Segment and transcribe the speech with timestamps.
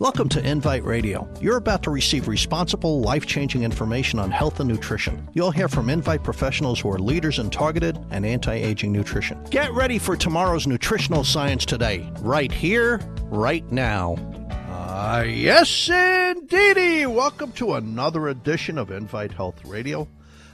[0.00, 1.28] Welcome to Invite Radio.
[1.40, 5.28] You're about to receive responsible, life-changing information on health and nutrition.
[5.32, 9.42] You'll hear from Invite professionals who are leaders in targeted and anti-aging nutrition.
[9.50, 14.14] Get ready for tomorrow's nutritional science today, right here, right now.
[14.68, 17.06] Uh, yes, indeedy.
[17.06, 20.06] Welcome to another edition of Invite Health Radio.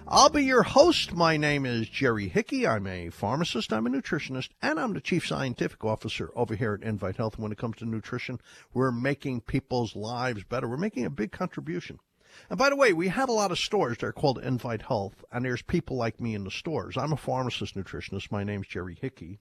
[0.07, 1.15] I'll be your host.
[1.15, 2.67] My name is Jerry Hickey.
[2.67, 6.87] I'm a pharmacist, I'm a nutritionist, and I'm the chief scientific officer over here at
[6.87, 7.39] Invite Health.
[7.39, 8.39] When it comes to nutrition,
[8.75, 10.69] we're making people's lives better.
[10.69, 12.01] We're making a big contribution.
[12.51, 13.97] And by the way, we have a lot of stores.
[13.97, 16.99] They're called Invite Health, and there's people like me in the stores.
[16.99, 18.31] I'm a pharmacist nutritionist.
[18.31, 19.41] My name's Jerry Hickey.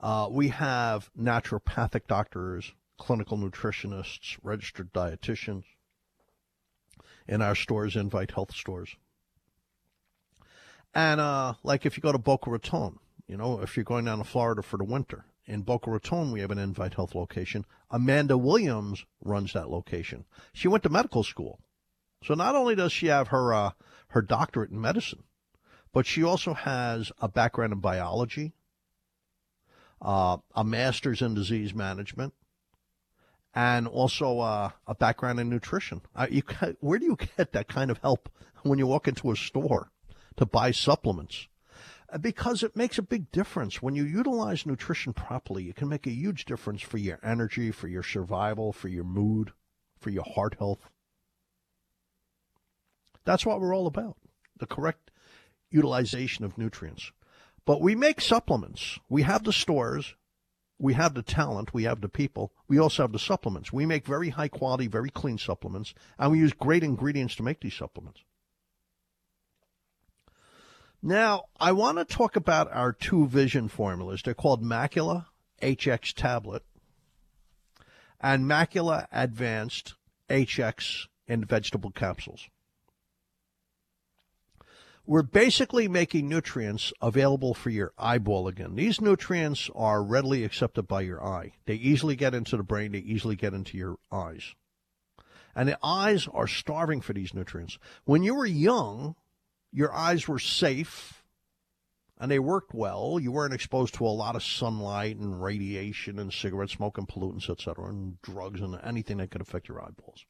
[0.00, 5.64] Uh, we have naturopathic doctors, clinical nutritionists, registered dietitians
[7.28, 8.96] in our stores, Invite Health stores.
[10.94, 14.18] And uh, like if you go to Boca Raton, you know, if you're going down
[14.18, 17.64] to Florida for the winter, in Boca Raton we have an Invite Health location.
[17.90, 20.24] Amanda Williams runs that location.
[20.52, 21.60] She went to medical school,
[22.24, 23.70] so not only does she have her uh,
[24.08, 25.24] her doctorate in medicine,
[25.92, 28.54] but she also has a background in biology,
[30.00, 32.34] uh, a master's in disease management,
[33.56, 36.02] and also uh, a background in nutrition.
[36.14, 36.42] Uh, you,
[36.80, 38.28] where do you get that kind of help
[38.62, 39.90] when you walk into a store
[40.36, 41.48] to buy supplements?
[42.12, 43.80] Uh, because it makes a big difference.
[43.80, 47.88] When you utilize nutrition properly, it can make a huge difference for your energy, for
[47.88, 49.52] your survival, for your mood,
[49.98, 50.90] for your heart health.
[53.24, 54.16] That's what we're all about
[54.58, 55.10] the correct
[55.70, 57.10] utilization of nutrients.
[57.66, 58.98] But we make supplements.
[59.08, 60.14] We have the stores,
[60.78, 63.72] we have the talent, we have the people, we also have the supplements.
[63.72, 67.60] We make very high quality, very clean supplements, and we use great ingredients to make
[67.60, 68.20] these supplements.
[71.02, 74.22] Now, I want to talk about our two vision formulas.
[74.24, 75.26] They're called Macula
[75.62, 76.62] HX Tablet
[78.20, 79.94] and Macula Advanced
[80.28, 82.48] HX in vegetable capsules
[85.06, 88.74] we're basically making nutrients available for your eyeball again.
[88.74, 91.52] These nutrients are readily accepted by your eye.
[91.66, 94.54] They easily get into the brain, they easily get into your eyes.
[95.54, 97.78] And the eyes are starving for these nutrients.
[98.04, 99.14] When you were young,
[99.72, 101.22] your eyes were safe
[102.18, 103.18] and they worked well.
[103.20, 107.48] You weren't exposed to a lot of sunlight and radiation and cigarette smoke and pollutants,
[107.48, 110.24] etc., and drugs and anything that could affect your eyeballs.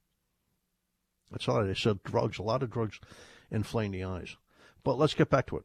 [1.30, 2.02] That's all they said.
[2.02, 3.00] Drugs, a lot of drugs
[3.50, 4.36] inflame the eyes.
[4.86, 5.64] But let's get back to it.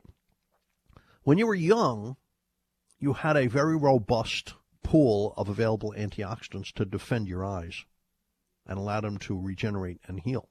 [1.21, 2.17] When you were young,
[2.97, 7.85] you had a very robust pool of available antioxidants to defend your eyes
[8.65, 10.49] and allow them to regenerate and heal.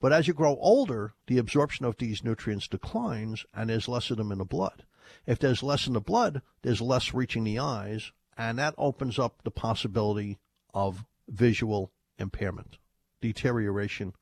[0.00, 4.16] But as you grow older, the absorption of these nutrients declines and there's less of
[4.16, 4.84] them in the blood.
[5.24, 9.44] If there's less in the blood, there's less reaching the eyes, and that opens up
[9.44, 10.40] the possibility
[10.74, 12.78] of visual impairment,
[13.20, 14.14] deterioration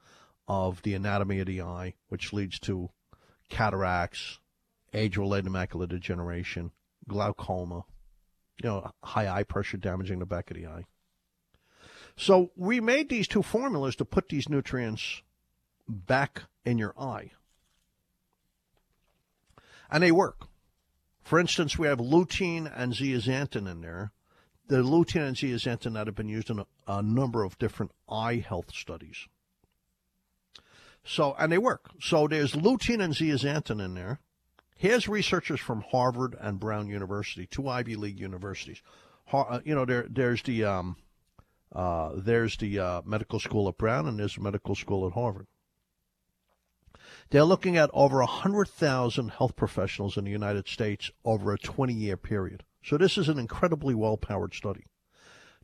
[0.46, 2.90] of the anatomy of the eye, which leads to
[3.48, 4.38] cataracts,
[4.92, 6.72] age-related macular degeneration,
[7.08, 7.84] glaucoma,
[8.62, 10.84] you know, high eye pressure damaging the back of the eye.
[12.16, 15.22] So we made these two formulas to put these nutrients
[15.86, 17.32] back in your eye.
[19.90, 20.48] And they work.
[21.22, 24.12] For instance, we have lutein and zeaxanthin in there.
[24.68, 28.36] The lutein and zeaxanthin that have been used in a, a number of different eye
[28.36, 29.28] health studies.
[31.06, 31.90] So, and they work.
[32.00, 34.20] So there's lutein and zeaxanthin in there.
[34.76, 38.82] Here's researchers from Harvard and Brown University, two Ivy League universities.
[39.32, 40.96] Uh, you know, there, there's the um,
[41.72, 45.46] uh, there's the uh, medical school at Brown and there's the medical school at Harvard.
[47.30, 52.16] They're looking at over 100,000 health professionals in the United States over a 20 year
[52.16, 52.64] period.
[52.84, 54.84] So this is an incredibly well powered study.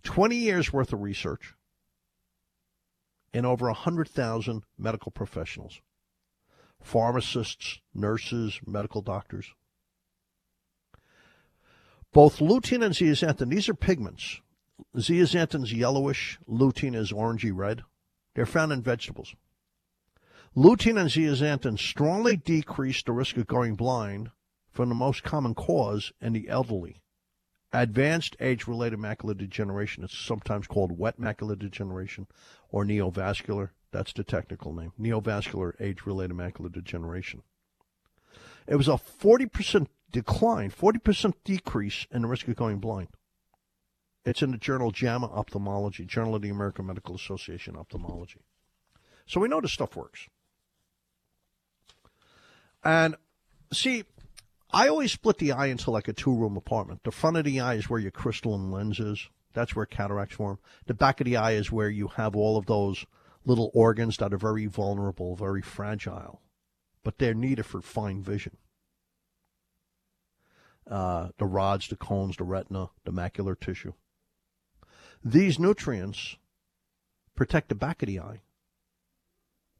[0.02, 1.54] 20 years worth of research,
[3.32, 5.80] in over 100,000 medical professionals
[6.82, 9.54] pharmacists, nurses, medical doctors.
[12.12, 14.40] Both lutein and zeaxanthin, these are pigments.
[14.96, 17.82] Zeaxanthin's yellowish, lutein is orangey red.
[18.34, 19.36] They're found in vegetables.
[20.56, 24.30] Lutein and zeaxanthin strongly decrease the risk of going blind
[24.72, 27.02] from the most common cause in the elderly
[27.72, 30.04] advanced age-related macular degeneration.
[30.04, 32.26] It's sometimes called wet macular degeneration
[32.72, 33.70] or neovascular.
[33.92, 34.92] That's the technical name.
[34.98, 37.42] Neovascular age-related macular degeneration.
[38.66, 43.08] It was a 40% decline, 40% decrease in the risk of going blind.
[44.24, 48.40] It's in the journal JAMA Ophthalmology, Journal of the American Medical Association Ophthalmology.
[49.26, 50.28] So we know this stuff works.
[52.84, 53.16] And
[53.72, 54.04] see,
[54.70, 57.00] I always split the eye into like a two room apartment.
[57.04, 59.28] The front of the eye is where your crystalline lens is.
[59.52, 60.58] That's where cataracts form.
[60.86, 63.06] The back of the eye is where you have all of those
[63.44, 66.40] little organs that are very vulnerable, very fragile,
[67.02, 68.56] but they're needed for fine vision.
[70.88, 73.92] Uh, the rods, the cones, the retina, the macular tissue.
[75.24, 76.36] These nutrients
[77.34, 78.42] protect the back of the eye.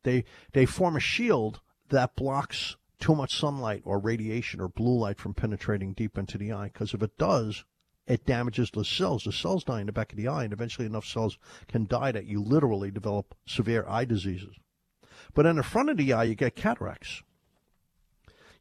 [0.04, 1.60] They, they form a shield
[1.90, 6.52] that blocks too much sunlight or radiation or blue light from penetrating deep into the
[6.52, 6.70] eye.
[6.72, 7.64] Because if it does,
[8.12, 9.24] it damages the cells.
[9.24, 12.12] The cells die in the back of the eye, and eventually enough cells can die
[12.12, 14.54] that you literally develop severe eye diseases.
[15.32, 17.22] But in the front of the eye, you get cataracts.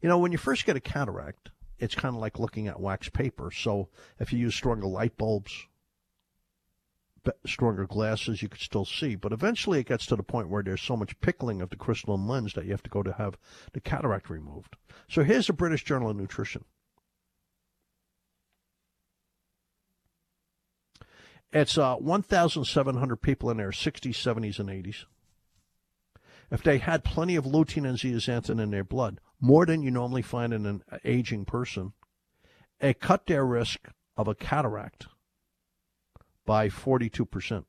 [0.01, 1.50] You know, when you first get a cataract,
[1.80, 3.51] it's kind of like looking at wax paper.
[3.51, 3.89] So
[4.21, 5.68] if you use stronger light bulbs
[7.45, 9.15] stronger glasses, you could still see.
[9.15, 12.27] But eventually it gets to the point where there's so much pickling of the crystalline
[12.27, 13.38] lens that you have to go to have
[13.74, 14.75] the cataract removed.
[15.07, 16.65] So here's a British Journal of Nutrition.
[21.53, 25.06] It's uh, 1,700 people in their 60s, 70s, and 80s.
[26.50, 30.21] If they had plenty of lutein and zeaxanthin in their blood, more than you normally
[30.21, 31.94] find in an aging person,
[32.80, 33.88] it cut their risk
[34.18, 35.07] of a cataract
[36.45, 37.65] by 42%.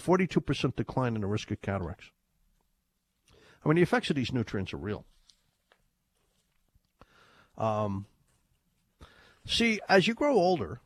[0.00, 2.10] 42% decline in the risk of cataracts.
[3.64, 5.04] I mean, the effects of these nutrients are real.
[7.56, 8.06] Um,
[9.44, 10.80] see, as you grow older,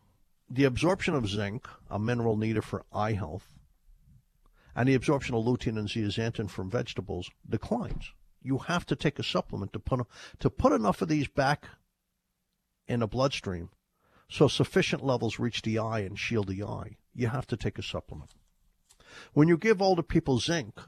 [0.52, 3.49] the absorption of zinc, a mineral needed for eye health,
[4.75, 8.12] and the absorption of lutein and zeaxanthin from vegetables declines.
[8.43, 10.06] You have to take a supplement to put
[10.40, 11.69] to put enough of these back
[12.87, 13.70] in the bloodstream
[14.32, 16.96] so sufficient levels reach the eye and shield the eye.
[17.14, 18.34] You have to take a supplement.
[19.34, 20.81] When you give older people zinc,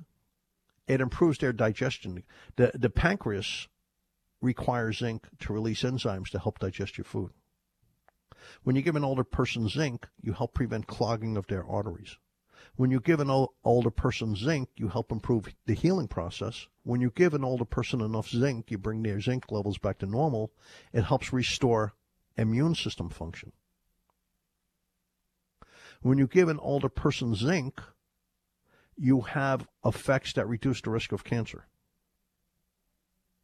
[0.88, 2.22] it improves their digestion.
[2.56, 3.68] The, the pancreas
[4.40, 7.32] requires zinc to release enzymes to help digest your food.
[8.62, 12.18] When you give an older person zinc, you help prevent clogging of their arteries.
[12.76, 13.30] When you give an
[13.62, 16.66] older person zinc, you help improve the healing process.
[16.82, 20.06] When you give an older person enough zinc, you bring their zinc levels back to
[20.06, 20.52] normal.
[20.92, 21.94] It helps restore
[22.36, 23.52] immune system function.
[26.02, 27.80] When you give an older person zinc,
[28.96, 31.66] you have effects that reduce the risk of cancer.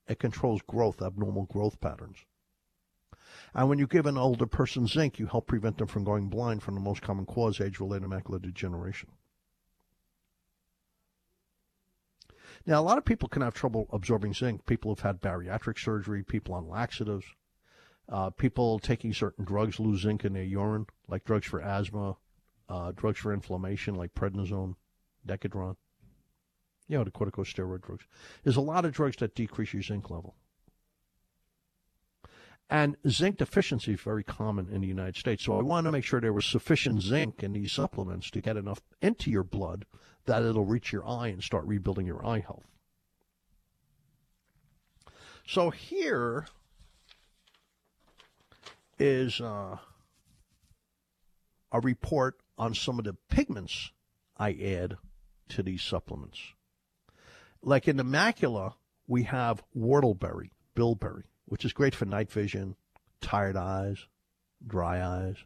[0.09, 2.19] It controls growth, abnormal growth patterns.
[3.55, 6.63] And when you give an older person zinc, you help prevent them from going blind
[6.63, 9.11] from the most common cause, age related macular degeneration.
[12.67, 14.67] Now, a lot of people can have trouble absorbing zinc.
[14.67, 17.25] People who've had bariatric surgery, people on laxatives.
[18.09, 22.17] Uh, people taking certain drugs lose zinc in their urine, like drugs for asthma,
[22.69, 24.75] uh, drugs for inflammation, like prednisone,
[25.27, 25.77] Decadron.
[26.89, 28.05] You know, the corticosteroid drugs.
[28.43, 30.35] There's a lot of drugs that decrease your zinc level.
[32.71, 35.45] And zinc deficiency is very common in the United States.
[35.45, 38.57] So I want to make sure there was sufficient zinc in these supplements to get
[38.57, 39.87] enough into your blood
[40.27, 42.63] that it'll reach your eye and start rebuilding your eye health.
[45.45, 46.47] So here
[49.01, 49.79] is uh,
[51.73, 53.91] a report on some of the pigments
[54.37, 54.97] I add
[55.49, 56.39] to these supplements.
[57.63, 58.75] Like in the macula,
[59.09, 62.77] we have whortleberry, bilberry, which is great for night vision,
[63.21, 64.07] tired eyes,
[64.67, 65.37] dry eyes.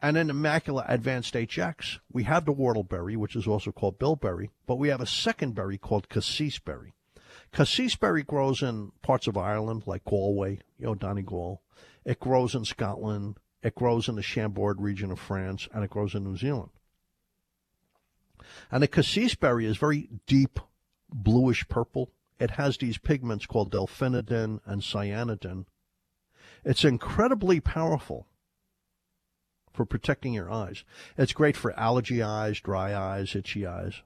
[0.00, 4.50] And in the macula advanced HX, we have the whortleberry, which is also called bilberry,
[4.66, 6.94] but we have a second berry called cassis berry.
[7.52, 11.62] Cassiceberry grows in parts of Ireland like Galway, you know, Donegal.
[12.04, 16.14] It grows in Scotland, it grows in the Chambord region of France, and it grows
[16.14, 16.70] in New Zealand.
[18.70, 20.60] And the cassis berry is very deep
[21.12, 22.10] bluish purple.
[22.38, 25.66] It has these pigments called delphinidin and cyanidin.
[26.64, 28.26] It's incredibly powerful
[29.72, 30.84] for protecting your eyes.
[31.16, 34.02] It's great for allergy eyes, dry eyes, itchy eyes,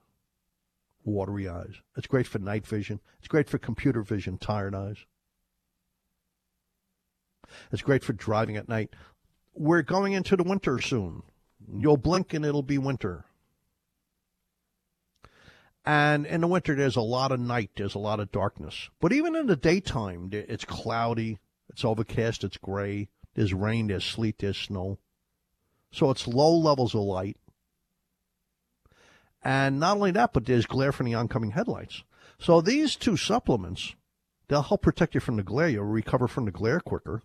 [1.03, 1.81] watery eyes.
[1.97, 2.99] It's great for night vision.
[3.19, 4.97] It's great for computer vision, tired eyes.
[7.71, 8.91] It's great for driving at night.
[9.53, 11.23] We're going into the winter soon.
[11.73, 13.25] You'll blink and it'll be winter.
[15.85, 18.89] And in the winter, there's a lot of night, there's a lot of darkness.
[18.99, 23.09] But even in the daytime, it's cloudy, it's overcast, it's gray.
[23.33, 24.99] There's rain, there's sleet, there's snow.
[25.91, 27.37] So it's low levels of light.
[29.43, 32.03] And not only that, but there's glare from the oncoming headlights.
[32.37, 33.95] So these two supplements,
[34.47, 35.69] they'll help protect you from the glare.
[35.69, 37.23] You'll recover from the glare quicker.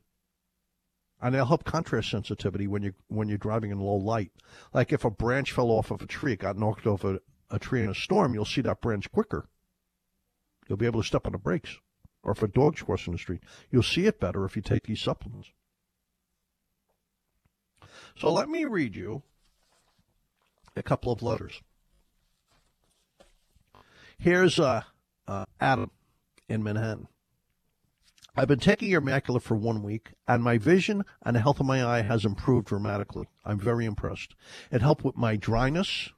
[1.21, 4.33] And they'll help contrast sensitivity when you when you're driving in low light.
[4.75, 7.05] Like if a branch fell off of a tree, it got knocked off
[7.51, 9.49] a, tree in a storm, you'll see that branch quicker.
[10.69, 11.79] You'll be able to step on the brakes.
[12.23, 15.01] Or if a dog's crossing the street, you'll see it better if you take these
[15.01, 15.51] supplements.
[18.17, 19.23] So let me read you
[20.75, 21.63] a couple of letters.
[24.19, 24.83] Here's uh,
[25.29, 25.91] uh, Adam
[26.49, 27.09] in Manhattan.
[28.39, 31.67] I've been taking your macula for one week, and my vision and the health of
[31.67, 33.29] my eye has improved dramatically.
[33.45, 34.35] I'm very impressed.
[34.71, 36.11] It helped with my dryness,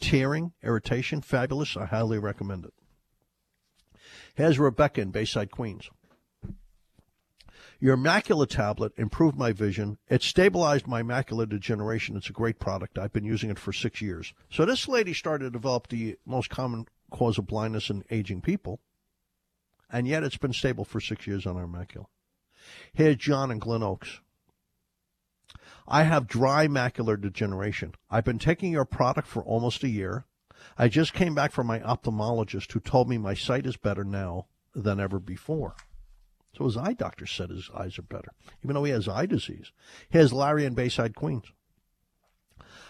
[0.00, 1.20] tearing, irritation.
[1.22, 1.76] Fabulous.
[1.76, 2.74] I highly recommend it.
[4.34, 5.88] Here's Rebecca in Bayside, Queens.
[7.78, 9.98] Your macula tablet improved my vision.
[10.08, 12.16] It stabilized my macular degeneration.
[12.16, 12.98] It's a great product.
[12.98, 14.32] I've been using it for six years.
[14.50, 18.80] So this lady started to develop the most common cause of blindness in aging people,
[19.90, 22.06] and yet it's been stable for six years on our macula.
[22.94, 24.20] Here's John in Glen Oaks.
[25.88, 27.94] I have dry macular degeneration.
[28.10, 30.24] I've been taking your product for almost a year.
[30.76, 34.46] I just came back from my ophthalmologist who told me my sight is better now
[34.74, 35.76] than ever before.
[36.56, 38.32] So his eye doctor said his eyes are better,
[38.64, 39.72] even though he has eye disease.
[40.08, 41.44] Here's Larry in Bayside, Queens.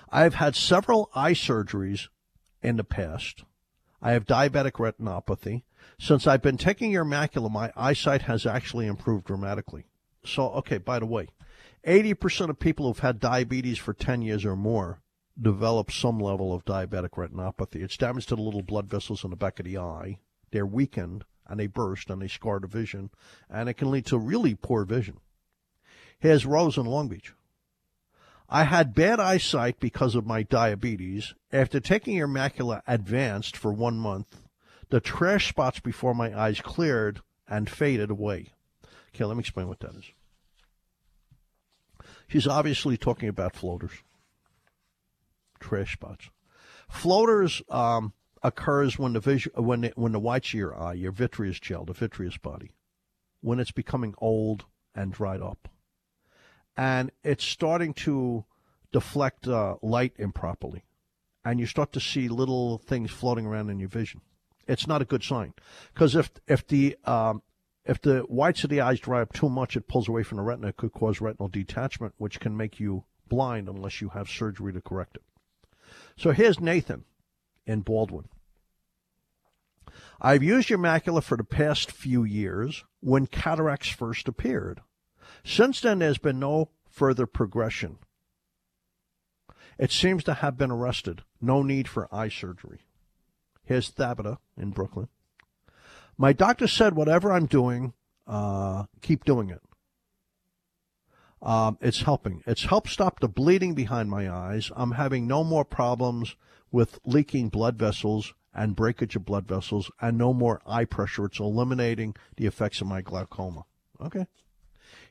[0.09, 2.09] I've had several eye surgeries
[2.63, 3.45] in the past.
[4.01, 5.65] I have diabetic retinopathy.
[5.99, 9.87] Since I've been taking your macula, my eyesight has actually improved dramatically.
[10.25, 11.29] So, okay, by the way,
[11.87, 15.01] 80% of people who've had diabetes for 10 years or more
[15.41, 17.77] develop some level of diabetic retinopathy.
[17.77, 20.19] It's damage to the little blood vessels in the back of the eye.
[20.51, 23.11] They're weakened and they burst and they scar the vision,
[23.49, 25.21] and it can lead to really poor vision.
[26.19, 27.35] Here's Rose in Long Beach.
[28.49, 31.35] I had bad eyesight because of my diabetes.
[31.53, 34.41] After taking your macula advanced for one month,
[34.89, 38.49] the trash spots before my eyes cleared and faded away.
[39.15, 40.05] Okay, let me explain what that is.
[42.29, 43.93] She's obviously talking about floaters,
[45.61, 46.31] trash spots.
[46.89, 51.13] Floaters um, occurs when the vision, when the, when the whites of your eye, your
[51.13, 52.73] vitreous gel, the vitreous body,
[53.41, 54.65] when it's becoming old
[54.95, 55.69] and dried up,
[56.77, 58.45] and it's starting to
[58.93, 60.85] deflect uh, light improperly,
[61.45, 64.21] and you start to see little things floating around in your vision.
[64.67, 65.55] It's not a good sign
[65.95, 67.43] because if if the um,
[67.87, 70.43] if the whites of the eyes dry up too much, it pulls away from the
[70.43, 70.69] retina.
[70.69, 74.81] It could cause retinal detachment, which can make you blind unless you have surgery to
[74.81, 75.23] correct it.
[76.17, 77.05] So here's Nathan
[77.67, 78.29] in Baldwin.
[80.21, 84.81] I've used your macula for the past few years when cataracts first appeared.
[85.45, 87.99] Since then, there's been no further progression.
[89.79, 91.23] It seems to have been arrested.
[91.41, 92.81] No need for eye surgery.
[93.65, 95.09] Here's Tabitha in Brooklyn.
[96.19, 97.93] My doctor said, whatever I'm doing,
[98.27, 99.61] uh, keep doing it.
[101.43, 102.43] Um, it's helping.
[102.47, 104.71] It's helped stop the bleeding behind my eyes.
[104.75, 106.35] I'm having no more problems
[106.73, 111.27] with leaking blood vessels and breakage of blood vessels and no more eye pressure.
[111.27, 113.65] It's eliminating the effects of my glaucoma.
[114.01, 114.27] Okay.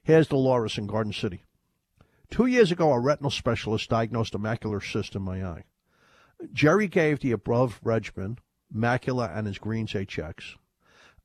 [0.03, 1.43] Here's Dolores in Garden City.
[2.31, 5.63] Two years ago, a retinal specialist diagnosed a macular cyst in my eye.
[6.51, 8.39] Jerry gave the above regimen,
[8.75, 10.55] macula and his greens HX.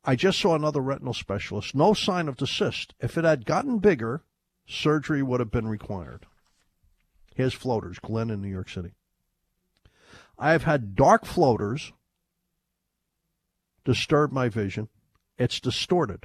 [0.05, 1.75] I just saw another retinal specialist.
[1.75, 2.95] No sign of the cyst.
[3.01, 4.23] If it had gotten bigger,
[4.67, 6.27] surgery would have been required.
[7.35, 8.93] Here's floaters, Glenn in New York City.
[10.39, 11.93] I have had dark floaters
[13.85, 14.89] disturb my vision.
[15.39, 16.25] It's distorted.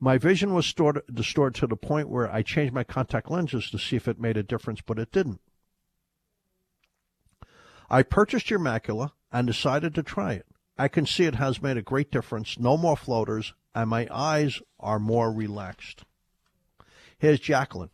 [0.00, 3.78] My vision was stored, distorted to the point where I changed my contact lenses to
[3.78, 5.40] see if it made a difference, but it didn't.
[7.90, 10.46] I purchased your macula and decided to try it.
[10.76, 12.58] I can see it has made a great difference.
[12.58, 16.04] No more floaters, and my eyes are more relaxed.
[17.16, 17.90] Here's Jacqueline.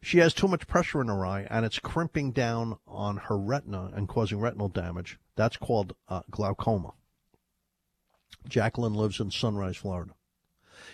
[0.00, 3.90] She has too much pressure in her eye, and it's crimping down on her retina
[3.94, 5.18] and causing retinal damage.
[5.34, 6.94] That's called uh, glaucoma.
[8.48, 10.12] Jacqueline lives in Sunrise, Florida.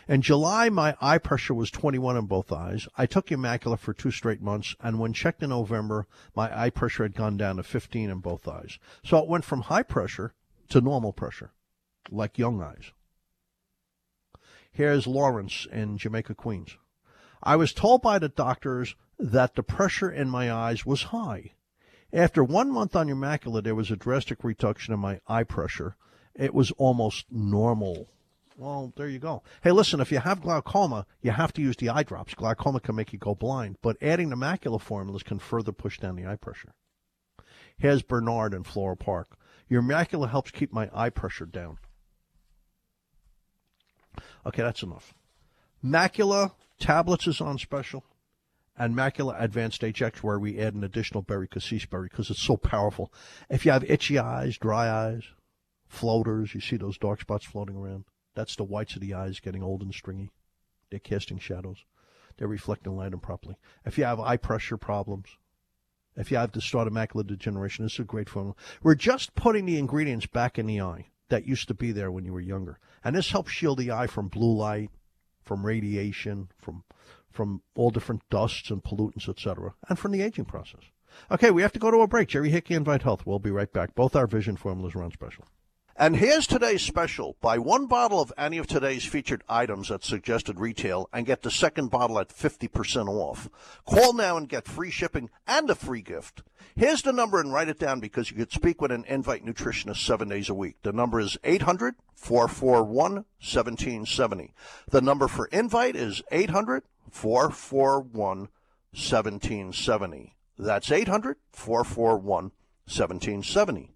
[0.08, 2.88] In July, my eye pressure was 21 in both eyes.
[2.96, 7.02] I took Immaculate for two straight months, and when checked in November, my eye pressure
[7.04, 8.78] had gone down to 15 in both eyes.
[9.04, 10.34] So it went from high pressure
[10.72, 11.52] to normal pressure,
[12.10, 12.92] like young eyes.
[14.72, 16.78] Here's Lawrence in Jamaica, Queens.
[17.42, 21.52] I was told by the doctors that the pressure in my eyes was high.
[22.12, 25.96] After one month on your macula, there was a drastic reduction in my eye pressure.
[26.34, 28.08] It was almost normal
[28.56, 29.42] Well, there you go.
[29.62, 32.34] Hey, listen, if you have glaucoma, you have to use the eye drops.
[32.34, 36.16] Glaucoma can make you go blind, but adding the macula formulas can further push down
[36.16, 36.74] the eye pressure.
[37.78, 39.36] Here's Bernard in Floral Park.
[39.68, 41.78] Your macula helps keep my eye pressure down.
[44.44, 45.14] Okay, that's enough.
[45.84, 48.04] Macula tablets is on special,
[48.76, 52.56] and Macula Advanced HX, where we add an additional berry cassis berry because it's so
[52.56, 53.12] powerful.
[53.50, 55.24] If you have itchy eyes, dry eyes,
[55.86, 58.04] floaters, you see those dark spots floating around.
[58.34, 60.30] That's the whites of the eyes getting old and stringy.
[60.90, 61.84] They're casting shadows.
[62.36, 63.56] They're reflecting light improperly.
[63.84, 65.36] If you have eye pressure problems,
[66.16, 68.54] if you have distorted macular degeneration, this is a great formula.
[68.82, 72.24] We're just putting the ingredients back in the eye that used to be there when
[72.24, 72.78] you were younger.
[73.02, 74.90] And this helps shield the eye from blue light,
[75.42, 76.84] from radiation, from
[77.30, 80.82] from all different dusts and pollutants, etc., and from the aging process.
[81.30, 82.28] Okay, we have to go to a break.
[82.28, 83.24] Jerry Hickey Invite Health.
[83.26, 83.94] We'll be right back.
[83.94, 85.44] Both our vision formulas are on special.
[85.96, 87.36] And here's today's special.
[87.42, 91.50] Buy one bottle of any of today's featured items at suggested retail and get the
[91.50, 93.50] second bottle at 50% off.
[93.84, 96.42] Call now and get free shipping and a free gift.
[96.74, 99.98] Here's the number and write it down because you could speak with an Invite nutritionist
[99.98, 100.76] seven days a week.
[100.82, 104.54] The number is 800 441 1770.
[104.90, 108.48] The number for Invite is 800 441
[108.94, 110.36] 1770.
[110.58, 112.52] That's 800 441
[112.86, 113.91] 1770.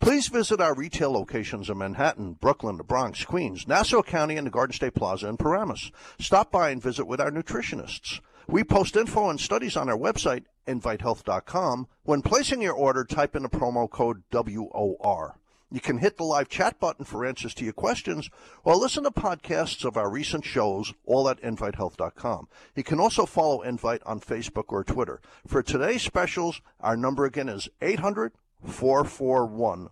[0.00, 4.50] Please visit our retail locations in Manhattan, Brooklyn, the Bronx, Queens, Nassau County, and the
[4.50, 5.90] Garden State Plaza in Paramus.
[6.20, 8.20] Stop by and visit with our nutritionists.
[8.46, 11.88] We post info and studies on our website, invitehealth.com.
[12.04, 15.36] When placing your order, type in the promo code WOR.
[15.70, 18.30] You can hit the live chat button for answers to your questions
[18.64, 22.48] or listen to podcasts of our recent shows, all at invitehealth.com.
[22.74, 25.20] You can also follow Invite on Facebook or Twitter.
[25.46, 28.32] For today's specials, our number again is 800
[28.64, 29.90] 441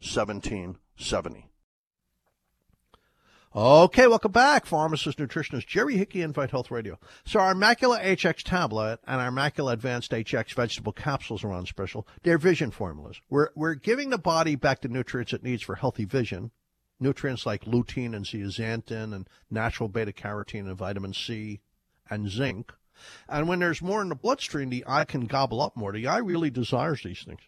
[0.00, 1.50] 1770.
[3.52, 7.00] Okay, welcome back, pharmacist, nutritionist Jerry Hickey, Invite Health Radio.
[7.24, 12.06] So our Macula HX tablet and our Macula Advanced HX vegetable capsules are on special.
[12.22, 13.20] They're vision formulas.
[13.28, 16.52] We're, we're giving the body back the nutrients it needs for healthy vision.
[17.00, 21.60] Nutrients like lutein and zeaxanthin and natural beta carotene and vitamin C
[22.08, 22.72] and zinc.
[23.28, 25.90] And when there's more in the bloodstream, the eye can gobble up more.
[25.90, 27.40] The eye really desires these things.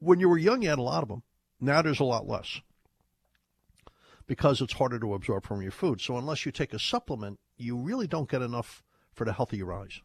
[0.00, 1.22] When you were young, you had a lot of them.
[1.60, 2.60] Now there's a lot less
[4.28, 6.00] because it's harder to absorb from your food.
[6.00, 9.58] So unless you take a supplement, you really don't get enough for the health of
[9.58, 10.00] your eyes.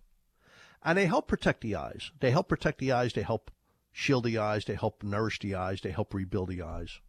[0.81, 2.11] And they help protect the eyes.
[2.19, 3.13] They help protect the eyes.
[3.13, 3.51] They help
[3.91, 4.65] shield the eyes.
[4.65, 5.81] They help nourish the eyes.
[5.81, 6.99] They help rebuild the eyes.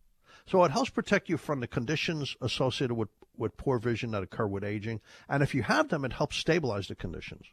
[0.47, 4.47] So it helps protect you from the conditions associated with, with poor vision that occur
[4.47, 5.01] with aging.
[5.29, 7.47] And if you have them, it helps stabilize the conditions.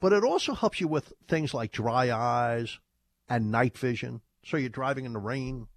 [0.00, 2.78] But it also helps you with things like dry eyes
[3.28, 4.20] and night vision.
[4.46, 5.68] So you're driving in the rain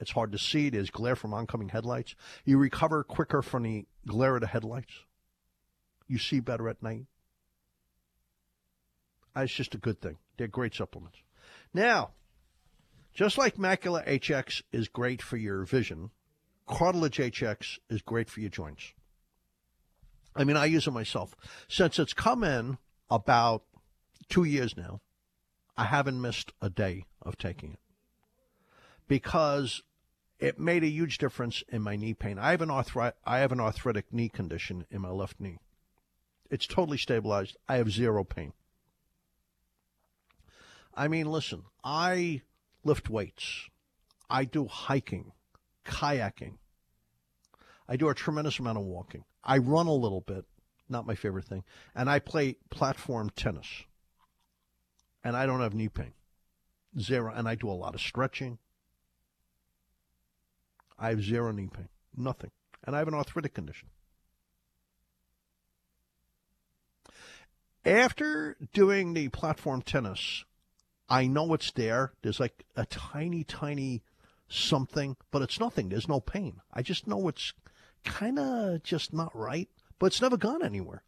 [0.00, 0.70] it's hard to see.
[0.70, 2.14] There's glare from oncoming headlights.
[2.44, 4.92] You recover quicker from the glare of the headlights.
[6.06, 7.06] You see better at night.
[9.36, 10.18] Uh, it's just a good thing.
[10.36, 11.18] They're great supplements.
[11.74, 12.12] Now,
[13.12, 16.10] just like Macula HX is great for your vision,
[16.66, 18.92] Cartilage HX is great for your joints.
[20.36, 21.34] I mean, I use it myself.
[21.68, 22.78] Since it's come in
[23.10, 23.64] about
[24.28, 25.00] two years now,
[25.76, 27.80] I haven't missed a day of taking it
[29.08, 29.82] because
[30.38, 32.38] it made a huge difference in my knee pain.
[32.38, 35.58] I have an arthrit- I have an arthritic knee condition in my left knee.
[36.50, 37.56] It's totally stabilized.
[37.68, 38.52] I have zero pain.
[40.94, 42.42] I mean, listen, I
[42.84, 43.68] lift weights.
[44.30, 45.32] I do hiking,
[45.84, 46.58] kayaking.
[47.88, 49.24] I do a tremendous amount of walking.
[49.42, 50.44] I run a little bit,
[50.88, 53.84] not my favorite thing, and I play platform tennis.
[55.24, 56.12] And I don't have knee pain.
[56.98, 57.32] Zero.
[57.34, 58.58] And I do a lot of stretching.
[60.98, 62.50] I have zero knee pain, nothing.
[62.84, 63.88] And I have an arthritic condition.
[67.84, 70.44] After doing the platform tennis,
[71.08, 72.12] I know it's there.
[72.22, 74.02] There's like a tiny, tiny
[74.48, 75.88] something, but it's nothing.
[75.88, 76.60] There's no pain.
[76.72, 77.54] I just know it's
[78.04, 81.02] kind of just not right, but it's never gone anywhere.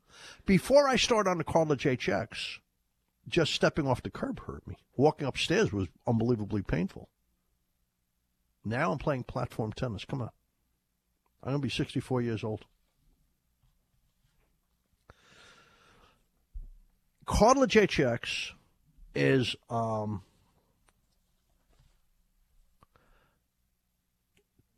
[0.47, 2.59] Before I started on the Cartilage HX,
[3.29, 4.77] just stepping off the curb hurt me.
[4.97, 7.09] Walking upstairs was unbelievably painful.
[8.65, 10.05] Now I'm playing platform tennis.
[10.05, 10.31] Come on.
[11.43, 12.67] I'm going to be 64 years old.
[17.25, 18.51] Cartilage HX
[19.15, 20.23] is um,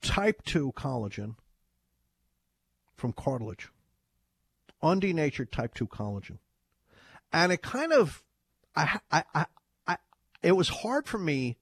[0.02, 1.36] type 2 collagen
[2.94, 3.68] from cartilage,
[4.82, 6.38] undenatured type 2 collagen.
[7.32, 8.22] And it kind of,
[8.76, 9.46] I, I, I,
[9.86, 9.96] I,
[10.42, 11.56] it was hard for me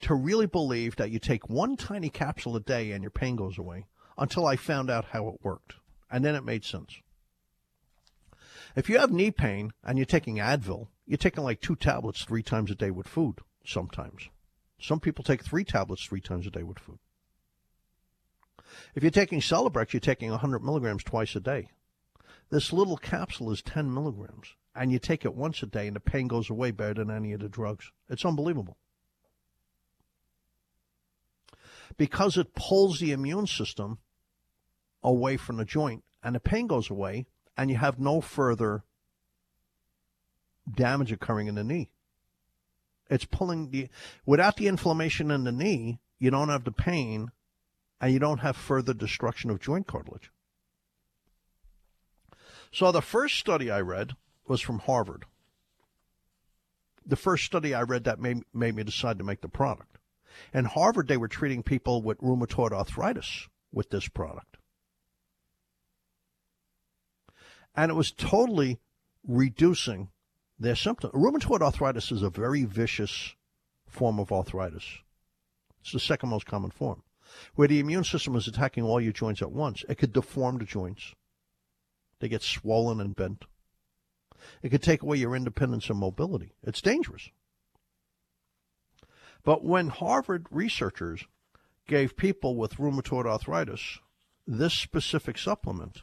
[0.00, 3.58] to really believe that you take one tiny capsule a day and your pain goes
[3.58, 3.86] away.
[4.16, 5.74] until I found out how it worked.
[6.10, 7.00] And then it made sense.
[8.76, 12.42] If you have knee pain and you're taking Advil, you're taking like two tablets three
[12.42, 14.28] times a day with food sometimes.
[14.80, 16.98] Some people take three tablets three times a day with food.
[18.94, 21.70] If you're taking Celebrex, you're taking 100 milligrams twice a day.
[22.50, 26.00] This little capsule is 10 milligrams, and you take it once a day, and the
[26.00, 27.90] pain goes away better than any of the drugs.
[28.08, 28.76] It's unbelievable.
[31.96, 33.98] Because it pulls the immune system
[35.02, 38.84] away from the joint, and the pain goes away, and you have no further
[40.72, 41.90] damage occurring in the knee.
[43.10, 43.88] It's pulling the
[44.24, 47.30] without the inflammation in the knee, you don't have the pain
[48.00, 50.30] and you don't have further destruction of joint cartilage.
[52.72, 54.16] So the first study I read
[54.48, 55.26] was from Harvard.
[57.06, 59.93] The first study I read that made, made me decide to make the product.
[60.52, 64.56] In Harvard, they were treating people with rheumatoid arthritis with this product.
[67.74, 68.78] And it was totally
[69.26, 70.10] reducing
[70.58, 71.12] their symptoms.
[71.14, 73.34] Rheumatoid arthritis is a very vicious
[73.86, 74.84] form of arthritis.
[75.80, 77.02] It's the second most common form.
[77.54, 80.64] Where the immune system is attacking all your joints at once, it could deform the
[80.64, 81.14] joints.
[82.20, 83.44] They get swollen and bent.
[84.62, 86.52] It could take away your independence and mobility.
[86.62, 87.30] It's dangerous.
[89.44, 91.24] But when Harvard researchers
[91.86, 93.98] gave people with rheumatoid arthritis
[94.46, 96.00] this specific supplement,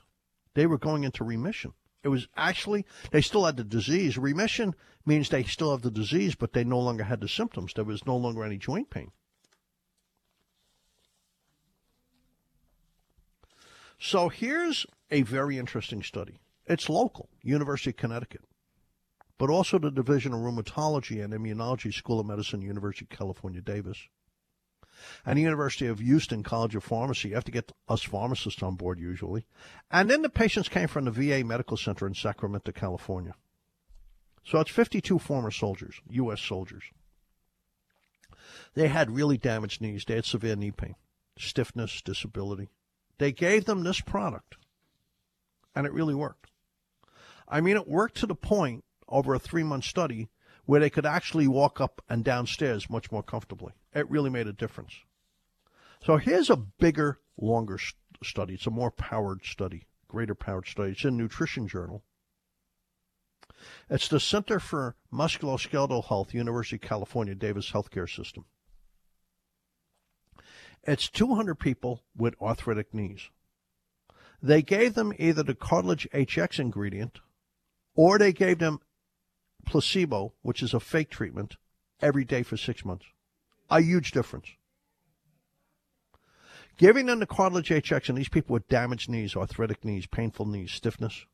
[0.54, 1.74] they were going into remission.
[2.04, 4.18] It was actually, they still had the disease.
[4.18, 4.76] Remission
[5.06, 7.74] means they still have the disease, but they no longer had the symptoms.
[7.74, 9.12] There was no longer any joint pain.
[14.00, 16.40] So here's a very interesting study.
[16.66, 18.42] It's local, University of Connecticut,
[19.42, 24.08] but also the Division of Rheumatology and Immunology School of Medicine, University of California, Davis
[25.26, 27.30] and the University of Houston College of Pharmacy.
[27.30, 29.48] You have to get us pharmacists on board usually.
[29.90, 33.34] And then the patients came from the VA Medical Center in Sacramento, California.
[34.44, 36.40] So it's 52 former soldiers, U.S.
[36.40, 36.84] soldiers.
[38.76, 40.06] They had really damaged knees.
[40.06, 40.94] They had severe knee pain,
[41.40, 42.70] stiffness, disability.
[43.18, 44.58] They gave them this product,
[45.74, 46.52] and it really worked.
[47.48, 50.30] I mean, it worked to the point over a three month study
[50.66, 53.74] where they could actually walk up and downstairs much more comfortably.
[53.94, 54.94] It really made a difference.
[56.06, 57.78] So here's a bigger, longer
[58.24, 58.56] study.
[58.56, 60.92] It's a more powered study, greater powered study.
[60.92, 62.04] It's in Nutrition Journal.
[63.90, 68.46] It's the Center for Musculoskeletal Health, University of California, Davis Healthcare System.
[70.84, 73.30] It's 200 people with arthritic knees.
[74.42, 77.20] They gave them either the cartilage HX ingredient
[77.94, 78.80] or they gave them
[79.66, 81.58] placebo, which is a fake treatment,
[82.02, 83.06] every day for six months.
[83.70, 84.48] A huge difference.
[86.78, 90.72] Giving them the cartilage HX, and these people with damaged knees, arthritic knees, painful knees,
[90.72, 91.26] stiffness,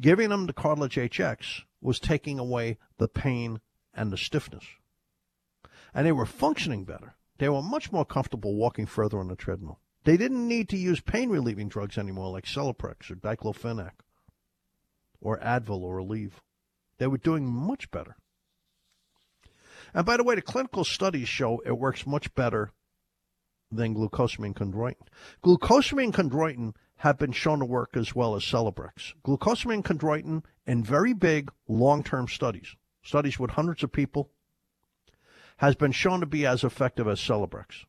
[0.00, 3.60] giving them the cartilage HX was taking away the pain
[3.92, 4.64] and the stiffness.
[5.94, 7.14] And they were functioning better.
[7.38, 9.80] They were much more comfortable walking further on the treadmill.
[10.04, 13.92] They didn't need to use pain relieving drugs anymore like Celebrex or diclofenac
[15.20, 16.34] or Advil or Aleve.
[16.98, 18.16] They were doing much better.
[19.94, 22.72] And by the way, the clinical studies show it works much better
[23.70, 25.06] than glucosamine chondroitin.
[25.44, 29.14] Glucosamine chondroitin have been shown to work as well as Celebrex.
[29.24, 34.30] Glucosamine chondroitin in very big long-term studies, studies with hundreds of people,
[35.58, 37.84] has been shown to be as effective as Celebrex.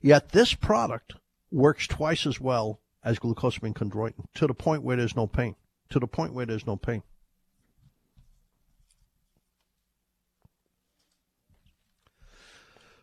[0.00, 1.14] Yet this product
[1.50, 5.56] works twice as well as glucosamine chondroitin to the point where there's no pain
[5.90, 7.02] to the point where there's no pain.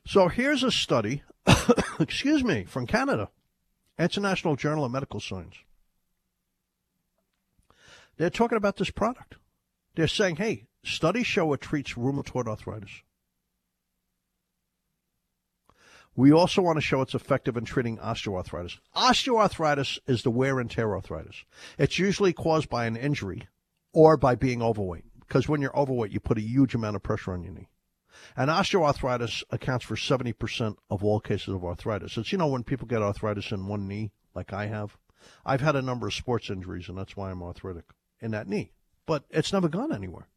[0.06, 1.24] So here's a study,
[2.00, 3.30] excuse me, from Canada,
[4.00, 5.56] International Journal of Medical Science.
[8.16, 9.36] They're talking about this product.
[9.96, 13.02] They're saying, hey, studies show it treats rheumatoid arthritis.
[16.18, 18.80] We also want to show it's effective in treating osteoarthritis.
[18.96, 21.46] Osteoarthritis is the wear and tear arthritis.
[21.78, 23.48] It's usually caused by an injury
[23.94, 27.34] or by being overweight because when you're overweight, you put a huge amount of pressure
[27.34, 27.70] on your knee.
[28.36, 32.18] And osteoarthritis accounts for 70% of all cases of arthritis.
[32.18, 34.98] It's, you know, when people get arthritis in one knee, like I have.
[35.46, 37.86] I've had a number of sports injuries, and that's why I'm arthritic
[38.20, 38.72] in that knee.
[39.06, 40.28] But it's never gone anywhere.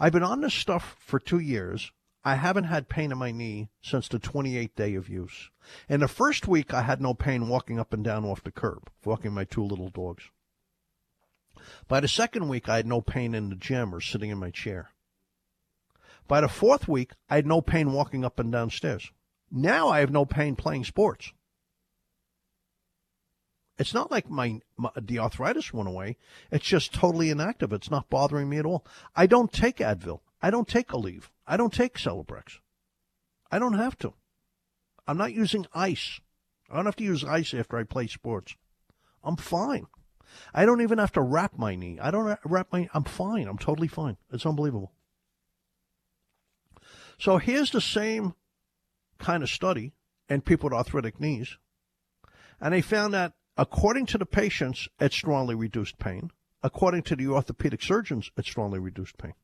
[0.00, 1.92] I've been on this stuff for two years,
[2.24, 5.50] I haven't had pain in my knee since the 28th day of use.
[5.88, 8.90] In the first week, I had no pain walking up and down off the curb,
[9.04, 10.24] walking my two little dogs.
[11.86, 14.50] By the second week, I had no pain in the gym or sitting in my
[14.50, 14.90] chair.
[16.26, 19.10] By the fourth week, I had no pain walking up and down stairs.
[19.50, 21.32] Now I have no pain playing sports.
[23.78, 26.16] It's not like my, my the arthritis went away.
[26.50, 27.72] It's just totally inactive.
[27.72, 28.84] It's not bothering me at all.
[29.14, 30.20] I don't take Advil.
[30.42, 31.30] I don't take Aleve.
[31.48, 32.58] I don't take Celebrex.
[33.50, 34.12] I don't have to.
[35.06, 36.20] I'm not using ice.
[36.70, 38.54] I don't have to use ice after I play sports.
[39.24, 39.86] I'm fine.
[40.52, 41.98] I don't even have to wrap my knee.
[41.98, 42.90] I don't wrap my.
[42.92, 43.48] I'm fine.
[43.48, 44.18] I'm totally fine.
[44.30, 44.92] It's unbelievable.
[47.18, 48.34] So here's the same
[49.18, 49.94] kind of study
[50.28, 51.56] in people with arthritic knees,
[52.60, 56.30] and they found that according to the patients, it strongly reduced pain.
[56.62, 59.34] According to the orthopedic surgeons, it strongly reduced pain.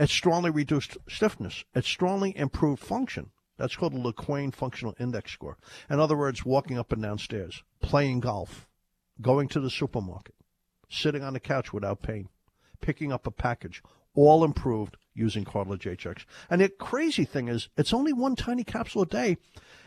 [0.00, 1.62] It strongly reduced stiffness.
[1.74, 3.32] It strongly improved function.
[3.58, 5.58] That's called the Lequesne Functional Index Score.
[5.90, 8.66] In other words, walking up and down stairs, playing golf,
[9.20, 10.34] going to the supermarket,
[10.88, 12.30] sitting on the couch without pain,
[12.80, 13.82] picking up a package,
[14.14, 16.24] all improved using Cartilage HX.
[16.48, 19.36] And the crazy thing is, it's only one tiny capsule a day.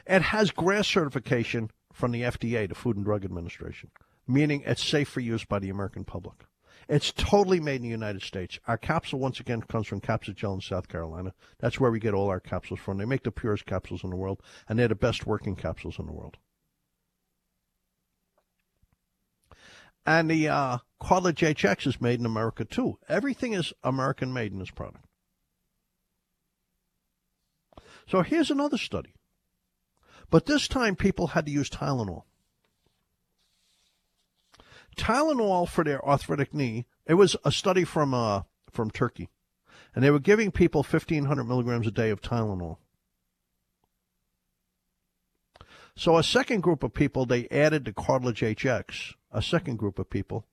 [0.06, 3.90] It has GRAS certification from the FDA, the Food and Drug Administration,
[4.28, 6.46] meaning it's safe for use by the American public.
[6.90, 8.60] It's totally made in the United States.
[8.68, 11.34] Our capsule, once again, comes from Capsugel in South Carolina.
[11.60, 12.98] That's where we get all our capsules from.
[12.98, 16.06] They make the purest capsules in the world, and they're the best working capsules in
[16.06, 16.38] the world.
[20.06, 23.00] And the uh, Cartilage HX is made in America, too.
[23.08, 25.06] Everything is American made in this product.
[28.08, 29.14] So here's another study.
[30.30, 32.24] But this time, people had to use Tylenol.
[34.96, 36.86] Tylenol for their arthritic knee.
[37.06, 39.30] It was a study from uh, from Turkey,
[39.94, 42.78] and they were giving people 1,500 milligrams a day of Tylenol.
[45.96, 49.14] So a second group of people they added to cartilage HX.
[49.32, 50.46] A second group of people,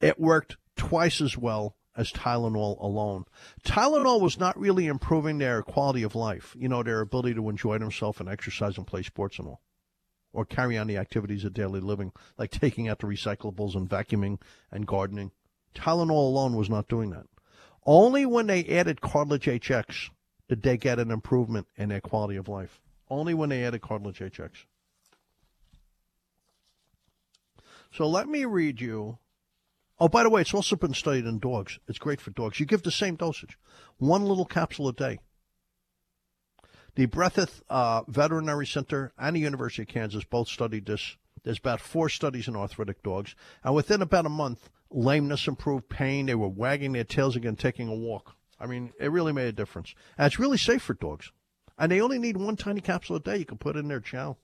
[0.00, 3.24] it worked twice as well as Tylenol alone.
[3.64, 7.78] Tylenol was not really improving their quality of life, you know, their ability to enjoy
[7.78, 9.60] themselves and exercise and play sports and all
[10.36, 14.38] or carry on the activities of daily living, like taking out the recyclables and vacuuming
[14.70, 15.30] and gardening.
[15.74, 17.24] Tylenol alone was not doing that.
[17.86, 20.10] Only when they added Cartilage HX
[20.46, 22.82] did they get an improvement in their quality of life.
[23.08, 24.50] Only when they added Cartilage HX.
[27.90, 29.16] So let me read you.
[29.98, 31.78] Oh, by the way, it's also been studied in dogs.
[31.88, 32.60] It's great for dogs.
[32.60, 33.56] You give the same dosage,
[33.96, 35.18] one little capsule a day.
[36.96, 41.16] The Breathitt uh, Veterinary Center and the University of Kansas both studied this.
[41.44, 46.26] There's about four studies in arthritic dogs, and within about a month, lameness improved, pain.
[46.26, 48.34] They were wagging their tails again, taking a walk.
[48.58, 49.94] I mean, it really made a difference.
[50.16, 51.30] And it's really safe for dogs.
[51.78, 53.36] And they only need one tiny capsule a day.
[53.36, 54.38] You can put in their chow.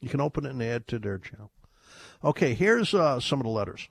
[0.00, 1.50] You can open it and add to their chow.
[2.22, 3.88] Okay, here's uh, some of the letters.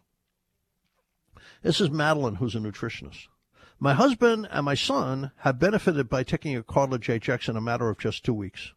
[1.63, 3.27] This is Madeline, who's a nutritionist.
[3.79, 7.89] My husband and my son have benefited by taking a cartilage HX in a matter
[7.89, 8.73] of just two weeks.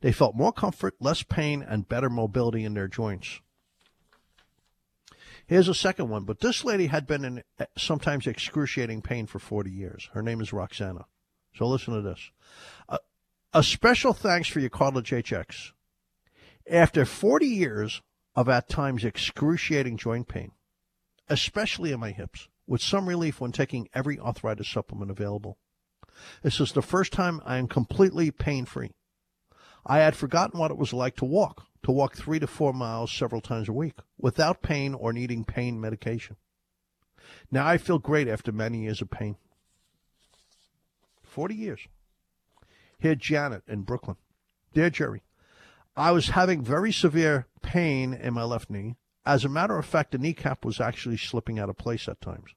[0.00, 3.40] They felt more comfort, less pain, and better mobility in their joints.
[5.46, 7.42] Here's a second one, but this lady had been in
[7.76, 10.08] sometimes excruciating pain for 40 years.
[10.12, 11.04] Her name is Roxana.
[11.54, 12.30] So listen to this.
[12.88, 12.98] A,
[13.52, 15.72] a special thanks for your cartilage HX.
[16.70, 18.00] After 40 years
[18.34, 20.52] of at times excruciating joint pain,
[21.28, 25.58] especially in my hips, with some relief when taking every arthritis supplement available.
[26.42, 28.92] This is the first time I am completely pain free.
[29.84, 33.10] I had forgotten what it was like to walk, to walk three to four miles
[33.10, 36.36] several times a week without pain or needing pain medication.
[37.50, 39.36] Now I feel great after many years of pain.
[41.22, 41.80] 40 years.
[42.98, 44.16] Here, Janet in Brooklyn.
[44.72, 45.22] Dear Jerry,
[45.96, 48.96] I was having very severe pain in my left knee.
[49.24, 52.54] As a matter of fact, the kneecap was actually slipping out of place at times.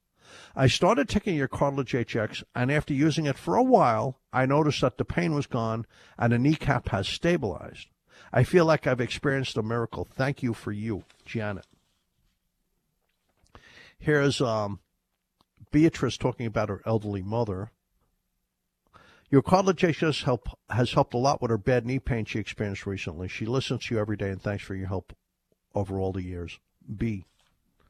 [0.56, 4.82] I started taking your cartilage HX, and after using it for a while, I noticed
[4.82, 5.86] that the pain was gone
[6.17, 7.88] and the kneecap has stabilized.
[8.34, 10.08] I feel like I've experienced a miracle.
[10.12, 11.67] Thank you for you, Janet.
[13.97, 14.80] Here's um,
[15.71, 17.71] Beatrice talking about her elderly mother.
[19.30, 22.86] Your cartilage HX help, has helped a lot with her bad knee pain she experienced
[22.86, 23.28] recently.
[23.28, 25.13] She listens to you every day, and thanks for your help
[25.76, 26.60] over all the years.
[26.98, 27.26] B.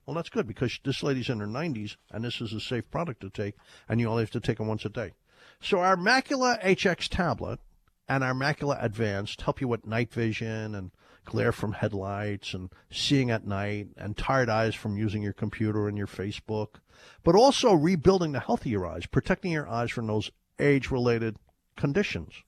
[0.06, 3.22] Well, that's good because this lady's in her 90s and this is a safe product
[3.22, 3.56] to take,
[3.88, 5.14] and you only have to take them once a day.
[5.62, 7.60] So, our Macula HX tablet
[8.08, 10.92] and our Macula Advanced help you with night vision and
[11.26, 15.98] glare from headlights and seeing at night and tired eyes from using your computer and
[15.98, 16.76] your Facebook,
[17.24, 21.38] but also rebuilding the health of your eyes, protecting your eyes from those age related
[21.76, 22.44] conditions.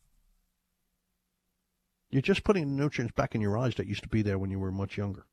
[2.10, 4.52] You're just putting the nutrients back in your eyes that used to be there when
[4.52, 5.26] you were much younger.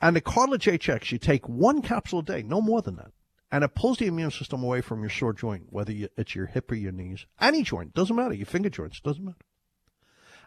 [0.00, 3.12] And the cartilage HX, you take one capsule a day, no more than that.
[3.52, 6.72] And it pulls the immune system away from your sore joint, whether it's your hip
[6.72, 7.26] or your knees.
[7.40, 8.34] Any joint, doesn't matter.
[8.34, 9.36] Your finger joints, doesn't matter.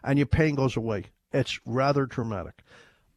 [0.02, 1.06] And your pain goes away.
[1.32, 2.62] It's rather dramatic.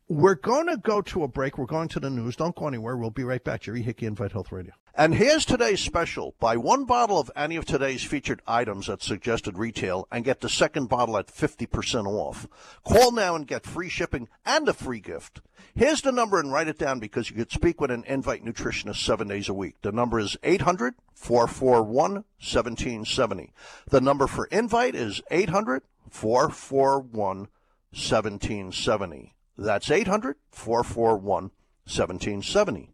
[0.07, 1.57] We're going to go to a break.
[1.57, 2.35] We're going to the news.
[2.35, 2.97] Don't go anywhere.
[2.97, 3.61] We'll be right back.
[3.61, 4.73] Jerry Hickey, Invite Health Radio.
[4.99, 6.35] And here's today's special.
[6.41, 10.49] Buy one bottle of any of today's featured items at suggested retail and get the
[10.49, 12.49] second bottle at 50% off.
[12.83, 15.39] Call now and get free shipping and a free gift.
[15.73, 18.97] Here's the number and write it down because you could speak with an Invite nutritionist
[18.97, 19.75] seven days a week.
[19.83, 23.53] The number is 800 441 1770.
[23.89, 27.47] The number for Invite is 800 441
[27.93, 29.33] 1770.
[29.57, 31.51] That's 800 441
[31.85, 32.91] 1770.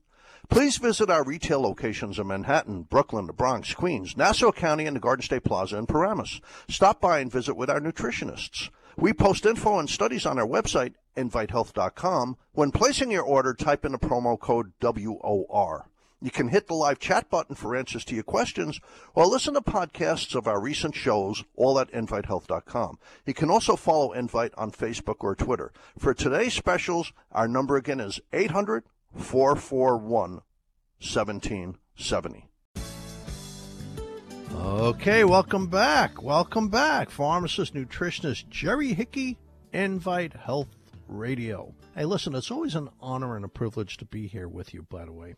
[0.50, 5.00] Please visit our retail locations in Manhattan, Brooklyn, the Bronx, Queens, Nassau County, and the
[5.00, 6.40] Garden State Plaza in Paramus.
[6.70, 8.70] Stop by and visit with our nutritionists.
[8.98, 12.38] We post info and studies on our website, invitehealth.com.
[12.54, 15.90] When placing your order, type in the promo code WOR.
[16.22, 18.80] You can hit the live chat button for answers to your questions
[19.14, 23.00] or listen to podcasts of our recent shows, all at InviteHealth.com.
[23.26, 25.72] You can also follow Invite on Facebook or Twitter.
[26.00, 28.86] For today's specials, our number again is 800
[29.18, 30.42] 441
[31.00, 32.50] 1770.
[34.54, 36.22] Okay, welcome back.
[36.22, 37.10] Welcome back.
[37.10, 39.38] Pharmacist, nutritionist Jerry Hickey,
[39.74, 40.70] Invite Health
[41.08, 41.74] Radio.
[41.96, 45.06] Hey, listen, it's always an honor and a privilege to be here with you, by
[45.06, 45.36] the way.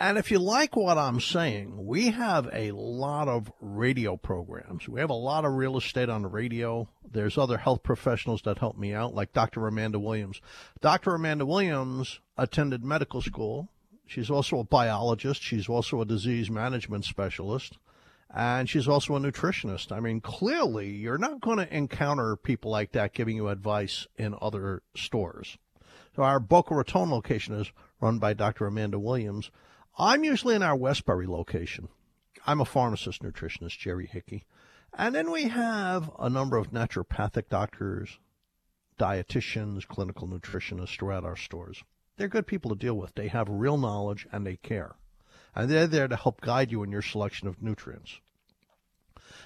[0.00, 4.88] And if you like what I'm saying, we have a lot of radio programs.
[4.88, 6.88] We have a lot of real estate on the radio.
[7.08, 9.66] There's other health professionals that help me out, like Dr.
[9.68, 10.40] Amanda Williams.
[10.80, 11.14] Dr.
[11.14, 13.68] Amanda Williams attended medical school.
[14.04, 15.42] She's also a biologist.
[15.42, 17.78] She's also a disease management specialist.
[18.34, 19.92] And she's also a nutritionist.
[19.92, 24.34] I mean, clearly, you're not going to encounter people like that giving you advice in
[24.42, 25.56] other stores.
[26.16, 28.66] So, our Boca Raton location is run by Dr.
[28.66, 29.52] Amanda Williams.
[29.96, 31.88] I'm usually in our Westbury location.
[32.44, 34.44] I'm a pharmacist nutritionist, Jerry Hickey.
[34.92, 38.18] And then we have a number of naturopathic doctors,
[38.98, 41.84] dietitians, clinical nutritionists throughout our stores.
[42.16, 43.14] They're good people to deal with.
[43.14, 44.96] They have real knowledge and they care.
[45.54, 48.18] And they're there to help guide you in your selection of nutrients.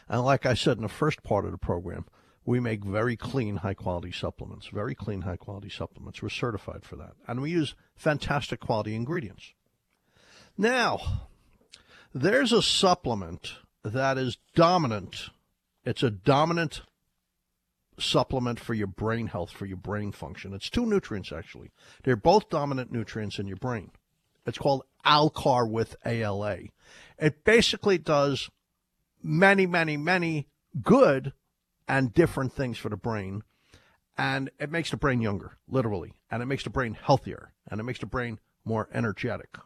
[0.09, 2.07] And like I said in the first part of the program,
[2.47, 4.69] we make very clean, high quality supplements.
[4.69, 6.23] Very clean, high quality supplements.
[6.23, 7.13] We're certified for that.
[7.27, 9.53] And we use fantastic quality ingredients.
[10.61, 11.29] Now,
[12.12, 13.53] there's a supplement
[13.85, 15.31] that is dominant.
[15.85, 16.83] It's a dominant
[17.97, 20.53] supplement for your brain health, for your brain function.
[20.53, 21.71] It's two nutrients, actually.
[22.03, 23.92] They're both dominant nutrients in your brain.
[24.47, 26.59] It's called Alcar with ALA.
[27.18, 28.51] It basically does
[29.23, 30.49] many, many, many
[30.83, 31.35] good
[31.87, 33.42] and different things for the brain.
[34.16, 36.14] And it makes the brain younger, literally.
[36.33, 37.53] And it makes the brain healthier.
[37.71, 39.57] And it makes the brain more energetic.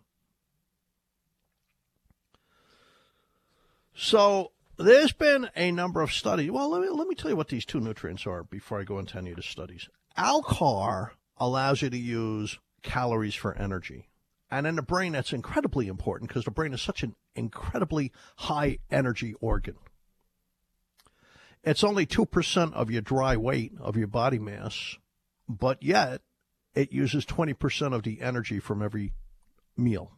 [3.95, 6.51] So there's been a number of studies.
[6.51, 8.99] Well, let me, let me tell you what these two nutrients are before I go
[8.99, 9.89] into any of the studies.
[10.17, 14.09] Alcar allows you to use calories for energy.
[14.51, 18.79] And in the brain, that's incredibly important because the brain is such an incredibly high
[18.91, 19.77] energy organ.
[21.65, 24.97] It's only 2% of your dry weight of your body mass,
[25.49, 26.21] but yet
[26.75, 29.13] it uses 20% of the energy from every
[29.77, 30.13] meal.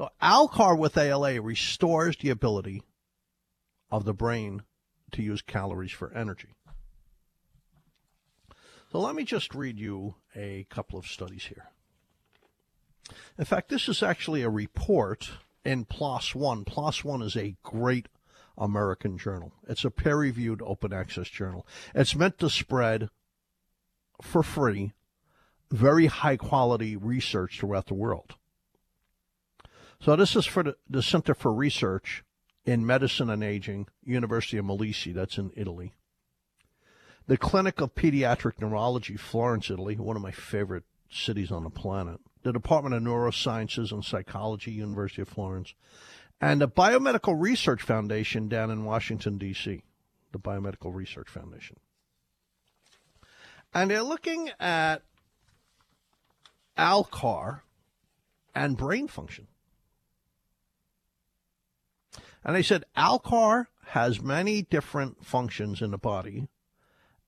[0.00, 2.82] So Alcar with ALA restores the ability
[3.90, 4.62] of the brain
[5.10, 6.54] to use calories for energy.
[8.90, 11.66] So let me just read you a couple of studies here.
[13.38, 15.32] In fact, this is actually a report
[15.66, 16.64] in PLOS One.
[16.64, 18.08] PLOS One is a great
[18.56, 19.52] American journal.
[19.68, 21.66] It's a peer reviewed open access journal.
[21.94, 23.10] It's meant to spread
[24.22, 24.94] for free
[25.70, 28.36] very high quality research throughout the world.
[30.00, 32.24] So this is for the, the Center for Research
[32.64, 35.92] in Medicine and Aging, University of Molise, that's in Italy.
[37.26, 42.20] The Clinic of Pediatric Neurology, Florence, Italy, one of my favorite cities on the planet.
[42.42, 45.74] The Department of Neurosciences and Psychology, University of Florence.
[46.40, 49.82] And the Biomedical Research Foundation down in Washington, D.C.,
[50.32, 51.76] the Biomedical Research Foundation.
[53.74, 55.02] And they're looking at
[56.78, 57.60] Alcar
[58.54, 59.46] and brain function.
[62.44, 66.48] And they said Alcar has many different functions in the body,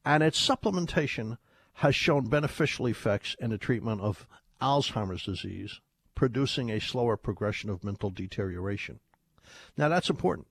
[0.05, 1.39] and its supplementation
[1.75, 4.27] has shown beneficial effects in the treatment of
[4.61, 5.81] Alzheimer's disease,
[6.15, 9.01] producing a slower progression of mental deterioration.
[9.77, 10.47] Now, that's important.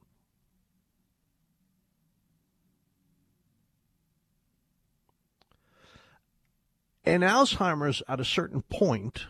[7.04, 9.26] In Alzheimer's, at a certain point,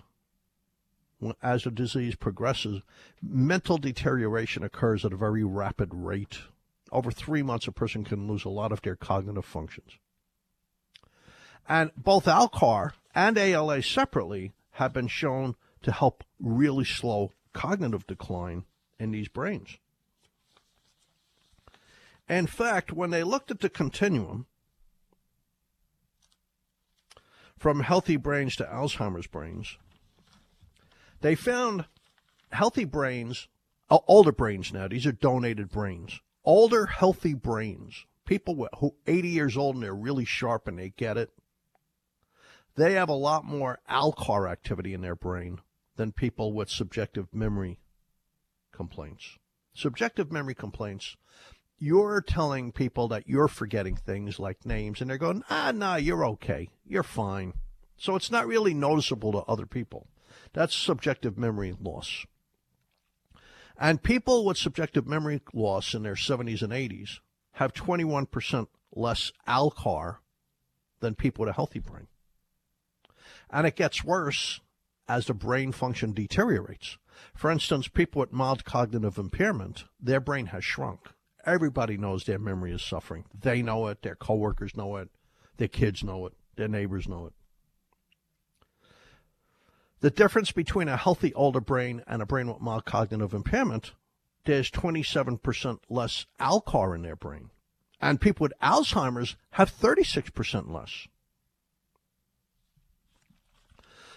[1.41, 2.81] as the disease progresses,
[3.21, 6.39] mental deterioration occurs at a very rapid rate.
[6.91, 9.91] over three months, a person can lose a lot of their cognitive functions.
[11.69, 18.65] And both Alcar and ALA separately have been shown to help really slow cognitive decline
[18.99, 19.77] in these brains.
[22.27, 24.45] In fact, when they looked at the continuum
[27.57, 29.77] from healthy brains to Alzheimer's brains,
[31.21, 31.85] they found
[32.51, 33.47] healthy brains,
[33.89, 39.75] older brains now, these are donated brains, older healthy brains, people who 80 years old
[39.75, 41.31] and they're really sharp and they get it,
[42.75, 45.59] they have a lot more Alcar activity in their brain
[45.97, 47.79] than people with subjective memory
[48.71, 49.37] complaints.
[49.73, 51.17] Subjective memory complaints,
[51.77, 56.25] you're telling people that you're forgetting things like names, and they're going, ah, nah, you're
[56.25, 56.69] okay.
[56.85, 57.53] You're fine.
[57.97, 60.07] So it's not really noticeable to other people.
[60.53, 62.25] That's subjective memory loss.
[63.77, 67.19] And people with subjective memory loss in their 70s and 80s
[67.53, 70.17] have 21% less Alcar
[70.99, 72.07] than people with a healthy brain.
[73.49, 74.61] And it gets worse
[75.07, 76.97] as the brain function deteriorates.
[77.35, 81.09] For instance, people with mild cognitive impairment, their brain has shrunk.
[81.45, 83.25] Everybody knows their memory is suffering.
[83.37, 85.09] They know it, their coworkers know it,
[85.57, 87.33] their kids know it, their neighbors know it.
[90.01, 93.93] The difference between a healthy older brain and a brain with mild cognitive impairment,
[94.45, 97.51] there's 27% less Alcar in their brain.
[98.01, 101.07] And people with Alzheimer's have 36% less.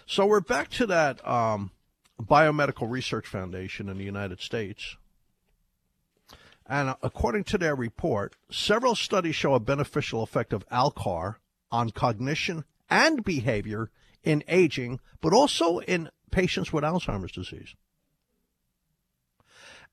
[0.07, 1.71] So we're back to that um,
[2.19, 4.97] Biomedical Research Foundation in the United States.
[6.67, 11.35] And according to their report, several studies show a beneficial effect of Alcar
[11.71, 13.91] on cognition and behavior
[14.25, 17.75] in aging, but also in patients with Alzheimer's disease.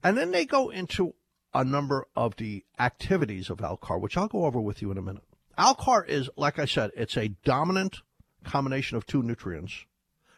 [0.03, 1.15] And then they go into
[1.55, 5.03] a number of the activities of Alcar, which I'll go over with you in a
[5.03, 5.23] minute.
[5.57, 7.99] Alcar is, like I said, it's a dominant
[8.43, 9.85] combination of two nutrients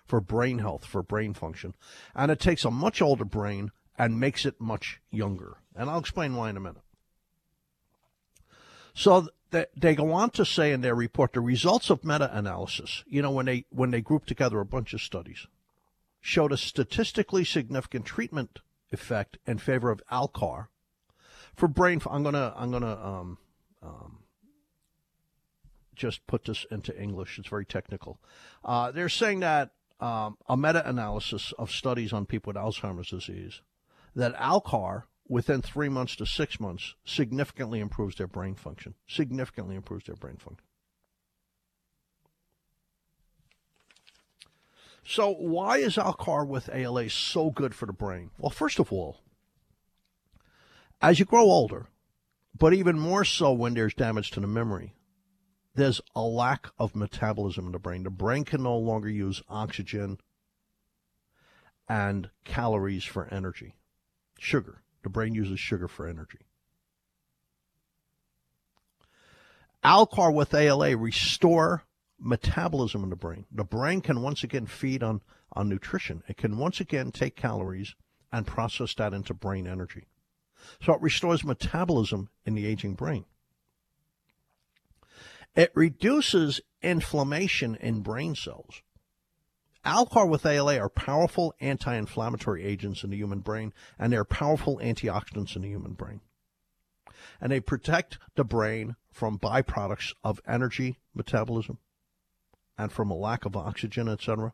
[0.05, 1.75] for brain health, for brain function.
[2.15, 5.57] And it takes a much older brain and makes it much younger.
[5.75, 6.83] And I'll explain why in a minute.
[8.93, 9.29] So
[9.77, 13.47] they go on to say in their report the results of meta-analysis, you know, when
[13.47, 15.47] they when they group together a bunch of studies,
[16.21, 18.61] showed a statistically significant treatment
[18.93, 20.69] effect in favor of Alcar
[21.55, 22.01] for brain.
[22.11, 23.39] I'm gonna I'm gonna um,
[23.83, 24.19] um,
[25.95, 27.39] just put this into English.
[27.39, 28.19] It's very technical.
[28.65, 33.61] Uh, they're saying that um, a meta analysis of studies on people with Alzheimer's disease
[34.17, 38.95] that Alcar, within three months to six months, significantly improves their brain function.
[39.07, 40.67] Significantly improves their brain function.
[45.07, 48.31] So, why is Alcar with ALA so good for the brain?
[48.39, 49.19] Well, first of all,
[51.03, 51.89] as you grow older,
[52.59, 54.95] but even more so when there's damage to the memory,
[55.75, 58.05] there's a lack of metabolism in the brain.
[58.05, 60.19] The brain can no longer use oxygen
[61.89, 63.75] and calories for energy.
[64.39, 64.83] Sugar.
[65.05, 66.39] The brain uses sugar for energy.
[69.85, 71.85] Alcar with ALA restore
[72.19, 73.45] metabolism in the brain.
[73.53, 75.21] The brain can once again feed on,
[75.53, 76.23] on nutrition.
[76.27, 77.95] It can once again take calories
[78.33, 80.07] and process that into brain energy.
[80.83, 83.27] So it restores metabolism in the aging brain.
[85.55, 88.81] It reduces inflammation in brain cells.
[89.85, 94.79] Alcar with ALA are powerful anti inflammatory agents in the human brain, and they're powerful
[94.83, 96.21] antioxidants in the human brain.
[97.41, 101.79] And they protect the brain from byproducts of energy metabolism
[102.79, 104.53] and from a lack of oxygen, etc.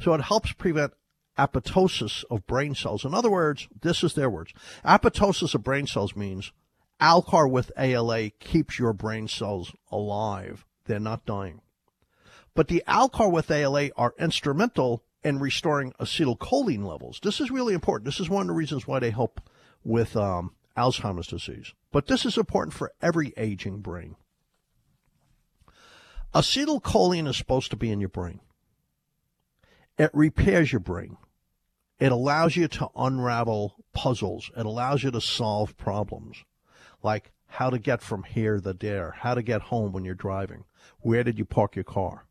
[0.00, 0.92] So it helps prevent
[1.38, 3.04] apoptosis of brain cells.
[3.04, 4.52] In other words, this is their words.
[4.84, 6.52] Apoptosis of brain cells means
[7.00, 10.64] Alcar with ALA keeps your brain cells alive.
[10.86, 11.60] They're not dying.
[12.58, 17.20] But the Alcar with ALA are instrumental in restoring acetylcholine levels.
[17.22, 18.04] This is really important.
[18.04, 19.40] This is one of the reasons why they help
[19.84, 21.72] with um, Alzheimer's disease.
[21.92, 24.16] But this is important for every aging brain.
[26.34, 28.40] Acetylcholine is supposed to be in your brain.
[29.96, 31.16] It repairs your brain.
[32.00, 34.50] It allows you to unravel puzzles.
[34.56, 36.38] It allows you to solve problems
[37.04, 40.64] like how to get from here to there, how to get home when you're driving,
[40.98, 42.24] where did you park your car,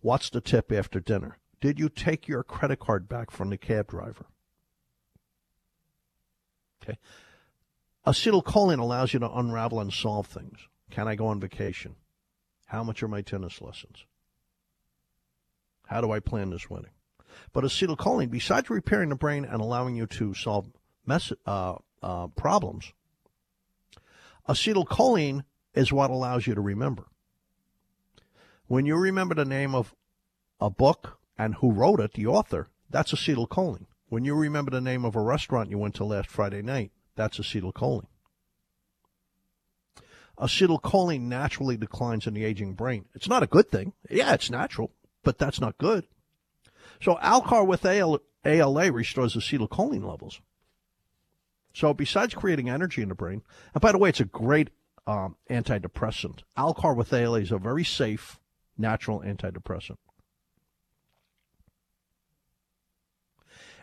[0.00, 3.88] what's the tip after dinner, did you take your credit card back from the cab
[3.88, 4.26] driver?
[6.82, 6.98] Okay.
[8.06, 10.58] Acetylcholine allows you to unravel and solve things.
[10.90, 11.96] Can I go on vacation?
[12.66, 14.04] How much are my tennis lessons?
[15.86, 16.90] How do I plan this wedding?
[17.52, 20.66] But acetylcholine, besides repairing the brain and allowing you to solve
[21.04, 22.92] mess, uh, uh, problems,
[24.48, 25.44] Acetylcholine
[25.74, 27.06] is what allows you to remember.
[28.68, 29.94] When you remember the name of
[30.60, 33.86] a book and who wrote it, the author, that's acetylcholine.
[34.08, 37.38] When you remember the name of a restaurant you went to last Friday night, that's
[37.38, 38.06] acetylcholine.
[40.38, 43.06] Acetylcholine naturally declines in the aging brain.
[43.14, 43.94] It's not a good thing.
[44.10, 44.92] Yeah, it's natural,
[45.22, 46.04] but that's not good.
[47.00, 50.40] So Alcar with ALA restores acetylcholine levels.
[51.72, 53.42] So besides creating energy in the brain,
[53.74, 54.70] and by the way, it's a great
[55.06, 56.40] um, antidepressant.
[56.56, 58.38] Alcar with ALA is a very safe,
[58.78, 59.98] natural antidepressant.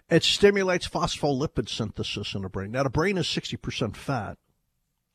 [0.10, 2.72] It stimulates phospholipid synthesis in the brain.
[2.72, 4.38] Now, the brain is 60% fat.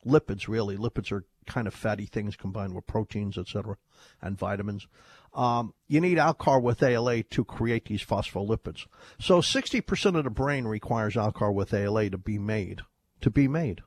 [0.05, 0.77] Lipids, really.
[0.77, 3.77] Lipids are kind of fatty things combined with proteins, etc.,
[4.21, 4.87] and vitamins.
[5.33, 8.87] Um, you need Alcar with ALA to create these phospholipids.
[9.19, 12.81] So 60% of the brain requires Alcar with ALA to be made.
[13.21, 13.81] To be made.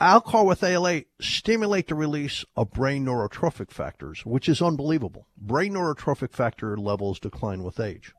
[0.00, 5.28] Alcar with ALA stimulate the release of brain neurotrophic factors, which is unbelievable.
[5.36, 8.12] Brain neurotrophic factor levels decline with age.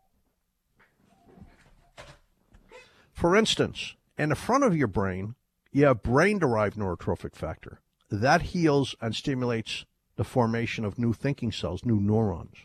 [3.12, 5.36] For instance, in the front of your brain,
[5.72, 7.82] you have brain derived neurotrophic factor.
[8.10, 12.56] That heals and stimulates the formation of new thinking cells, new neurons.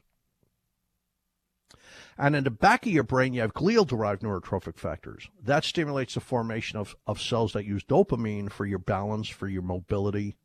[2.21, 5.31] And in the back of your brain, you have glial derived neurotrophic factors.
[5.43, 9.62] That stimulates the formation of, of cells that use dopamine for your balance, for your
[9.62, 10.37] mobility,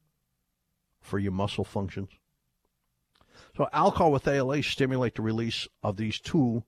[1.02, 2.12] for your muscle functions.
[3.58, 6.64] So, Alcar with ALA stimulate the release of these two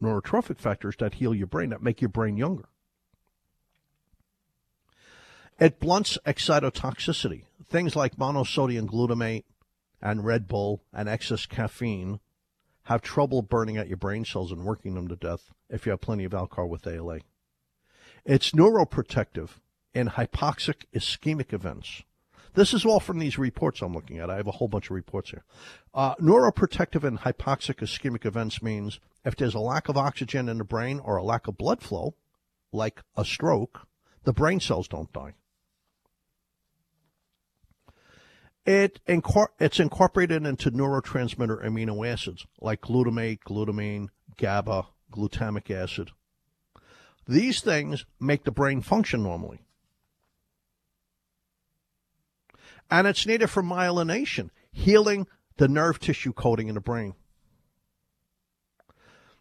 [0.00, 2.68] neurotrophic factors that heal your brain, that make your brain younger.
[5.58, 7.42] It blunts excitotoxicity.
[7.68, 9.44] Things like monosodium glutamate
[10.00, 12.20] and Red Bull and excess caffeine
[12.84, 16.00] have trouble burning out your brain cells and working them to death if you have
[16.00, 17.20] plenty of Alcar with ALA.
[18.24, 19.50] It's neuroprotective
[19.94, 22.02] in hypoxic ischemic events.
[22.54, 24.30] This is all from these reports I'm looking at.
[24.30, 25.44] I have a whole bunch of reports here.
[25.92, 30.64] Uh, neuroprotective in hypoxic ischemic events means if there's a lack of oxygen in the
[30.64, 32.14] brain or a lack of blood flow,
[32.72, 33.86] like a stroke,
[34.24, 35.34] the brain cells don't die.
[38.66, 44.08] It incor- it's incorporated into neurotransmitter amino acids like glutamate, glutamine,
[44.38, 46.10] GABA, glutamic acid.
[47.26, 49.60] These things make the brain function normally.
[52.90, 57.14] And it's needed for myelination, healing the nerve tissue coating in the brain.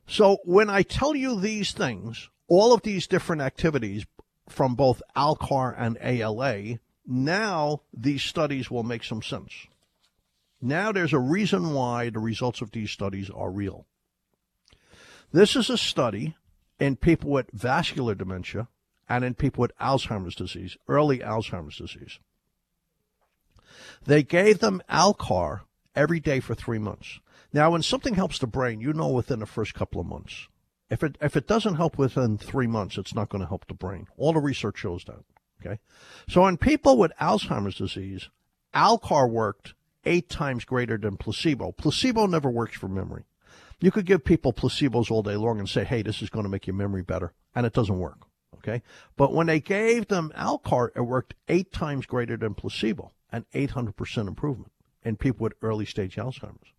[0.08, 4.06] So when I tell you these things, all of these different activities
[4.50, 9.52] from both Alcar and ALA now these studies will make some sense.
[10.62, 13.86] Now there's a reason why the results of these studies are real.
[15.32, 16.36] This is a study
[16.80, 18.68] in people with vascular dementia
[19.10, 22.20] and in people with Alzheimer's disease, early Alzheimer's disease.
[24.06, 25.62] They gave them Alcar
[25.96, 27.20] every day for three months.
[27.52, 30.48] Now, when something helps the brain, you know within the first couple of months.
[30.90, 33.74] If it if it doesn't help within three months, it's not going to help the
[33.74, 34.08] brain.
[34.18, 35.24] All the research shows that.
[35.66, 35.80] Okay.
[36.28, 38.30] So in people with Alzheimer's disease,
[38.74, 39.74] Alcar worked
[40.06, 41.72] eight times greater than placebo.
[41.72, 43.24] Placebo never works for memory.
[43.80, 46.50] You could give people placebos all day long and say, hey, this is going to
[46.50, 48.20] make your memory better, and it doesn't work.
[48.56, 48.82] Okay.
[49.18, 54.28] But when they gave them Alcar, it worked eight times greater than placebo, an 800%
[54.28, 54.72] improvement
[55.04, 56.72] in people with early stage Alzheimer's.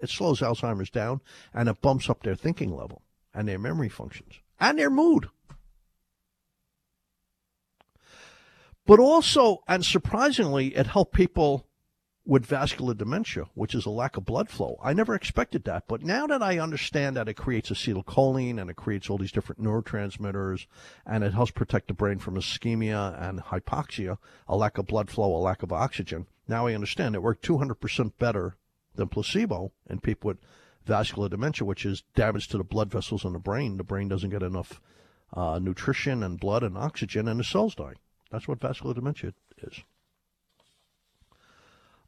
[0.00, 1.20] It slows Alzheimer's down
[1.52, 5.28] and it bumps up their thinking level and their memory functions and their mood.
[8.86, 11.66] But also, and surprisingly, it helped people
[12.26, 14.78] with vascular dementia, which is a lack of blood flow.
[14.82, 15.84] I never expected that.
[15.86, 19.62] But now that I understand that it creates acetylcholine and it creates all these different
[19.62, 20.66] neurotransmitters
[21.04, 24.16] and it helps protect the brain from ischemia and hypoxia,
[24.48, 28.12] a lack of blood flow, a lack of oxygen, now I understand it worked 200%
[28.18, 28.56] better
[28.94, 30.38] than placebo in people with
[30.84, 33.78] vascular dementia, which is damage to the blood vessels in the brain.
[33.78, 34.80] The brain doesn't get enough
[35.32, 37.94] uh, nutrition and blood and oxygen, and the cells die.
[38.34, 39.84] That's what vascular dementia is.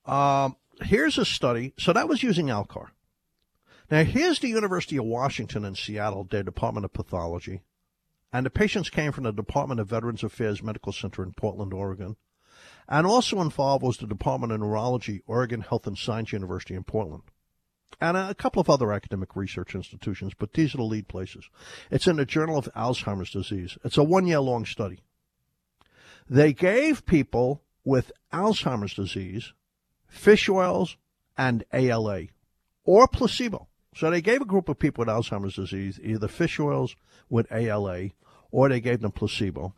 [0.04, 1.72] Um, here's a study.
[1.78, 2.88] So that was using Alcar.
[3.92, 7.60] Now here's the University of Washington in Seattle, their Department of Pathology,
[8.32, 12.16] and the patients came from the Department of Veterans Affairs Medical Center in Portland, Oregon,
[12.88, 17.22] and also involved was the Department of Neurology, Oregon Health and Science University in Portland,
[18.00, 21.48] and a couple of other academic research institutions, but these are the lead places.
[21.88, 23.78] It's in the Journal of Alzheimer's Disease.
[23.84, 25.04] It's a one year long study.
[26.28, 29.52] They gave people with Alzheimer's disease
[30.08, 30.96] fish oils
[31.36, 32.24] and ALA
[32.84, 33.68] or placebo.
[33.94, 36.96] So they gave a group of people with Alzheimer's disease either fish oils
[37.28, 38.10] with ALA
[38.50, 39.74] or they gave them placebo.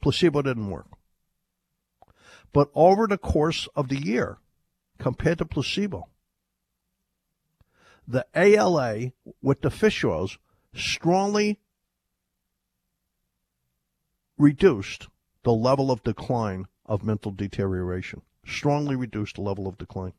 [0.00, 0.86] Placebo didn't work.
[2.52, 4.38] But over the course of the year,
[4.98, 6.08] compared to placebo,
[8.06, 10.38] the ALA with the fish oils
[10.74, 11.60] strongly
[14.36, 15.08] reduced
[15.42, 18.22] the level of decline of mental deterioration.
[18.44, 20.12] Strongly reduced the level of decline.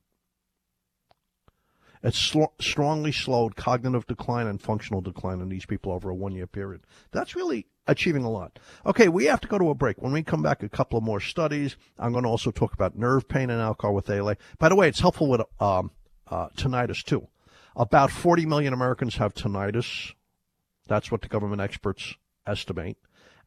[2.04, 6.34] It sl- strongly slowed cognitive decline and functional decline in these people over a one
[6.34, 6.82] year period.
[7.12, 8.58] That's really achieving a lot.
[8.86, 10.02] Okay, we have to go to a break.
[10.02, 11.78] When we come back, a couple of more studies.
[12.00, 14.38] I'm going to also talk about nerve pain and Alcar with ALA.
[14.58, 15.92] By the way, it's helpful with um,
[16.28, 17.28] uh, tinnitus too.
[17.76, 20.14] About 40 million Americans have tinnitus.
[20.88, 22.16] That's what the government experts
[22.48, 22.98] estimate.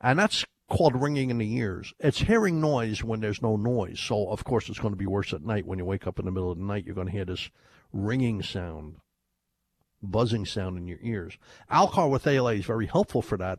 [0.01, 1.93] And that's called ringing in the ears.
[1.99, 4.01] It's hearing noise when there's no noise.
[4.01, 5.67] So, of course, it's going to be worse at night.
[5.67, 7.51] When you wake up in the middle of the night, you're going to hear this
[7.93, 8.97] ringing sound,
[10.03, 11.37] buzzing sound in your ears.
[11.71, 13.59] Alcar with ALA is very helpful for that,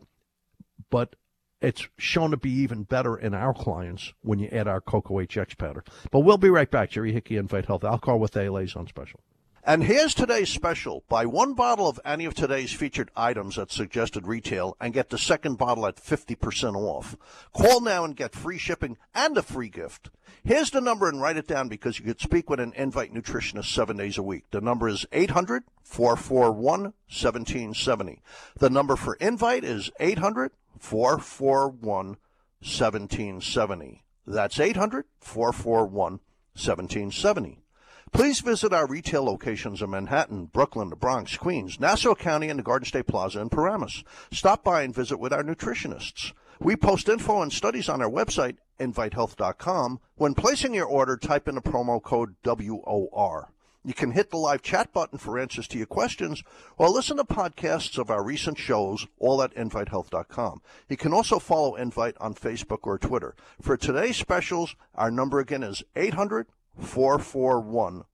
[0.89, 1.16] but
[1.62, 5.58] it's shown to be even better in our clients when you add our Cocoa HX
[5.58, 5.84] powder.
[6.12, 6.91] But we'll be right back.
[6.91, 7.82] Jerry Hickey, Invite Health.
[7.84, 9.22] Alcar with ALA is on special.
[9.68, 11.03] And here's today's special.
[11.09, 15.18] Buy one bottle of any of today's featured items at suggested retail and get the
[15.18, 17.18] second bottle at 50% off.
[17.51, 20.11] Call now and get free shipping and a free gift.
[20.43, 23.74] Here's the number and write it down because you could speak with an Invite nutritionist
[23.74, 24.43] seven days a week.
[24.51, 28.22] The number is 800 441 1770.
[28.59, 32.18] The number for Invite is 800 441
[32.61, 34.03] 1770.
[34.28, 36.20] That's 800 441
[36.53, 37.64] 1770.
[38.12, 42.64] Please visit our retail locations in Manhattan, Brooklyn, the Bronx, Queens, Nassau County, and the
[42.64, 44.03] Garden State Plaza in Paramus.
[44.32, 46.32] Stop by and visit with our nutritionists.
[46.60, 49.99] We post info and studies on our website, invitehealth.com.
[50.16, 53.49] When placing your order, type in the promo code WOR.
[53.84, 56.41] You can hit the live chat button for answers to your questions
[56.78, 60.62] or listen to podcasts of our recent shows, all at invitehealth.com.
[60.89, 63.36] You can also follow Invite on Facebook or Twitter.
[63.62, 66.47] For today's specials, our number again is 800
[66.80, 68.05] 441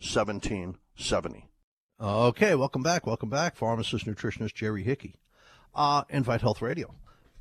[0.00, 1.48] 1770.
[2.00, 3.06] Okay, welcome back.
[3.06, 3.56] Welcome back.
[3.56, 5.14] Pharmacist, nutritionist Jerry Hickey.
[5.74, 6.94] Uh, Invite Health Radio.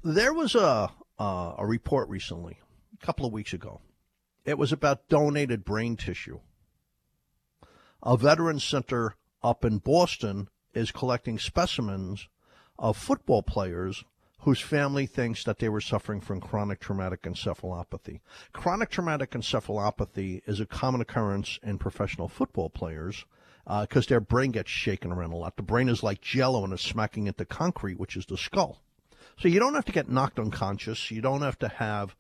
[0.04, 2.60] There was a, uh, a report recently,
[2.94, 3.82] a couple of weeks ago.
[4.46, 6.40] It was about donated brain tissue.
[8.04, 12.28] A veteran center up in Boston is collecting specimens
[12.80, 14.04] of football players
[14.42, 18.22] whose family thinks that they were suffering from chronic traumatic encephalopathy.
[18.54, 23.26] Chronic traumatic encephalopathy is a common occurrence in professional football players
[23.66, 25.56] because uh, their brain gets shaken around a lot.
[25.58, 28.82] The brain is like jello and it's smacking into concrete, which is the skull.
[29.38, 31.12] So you don't have to get knocked unconscious.
[31.12, 32.16] You don't have to have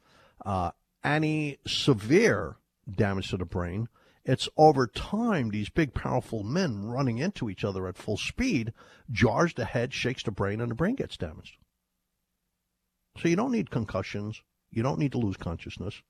[0.46, 0.72] uh,
[1.04, 2.58] any severe
[2.90, 3.90] damage to the brain.
[4.24, 8.74] It's over time, these big, powerful men running into each other at full speed
[9.10, 11.58] jars the head, shakes the brain, and the brain gets damaged.
[13.18, 14.42] So you don't need concussions.
[14.72, 16.02] You don't need to lose consciousness.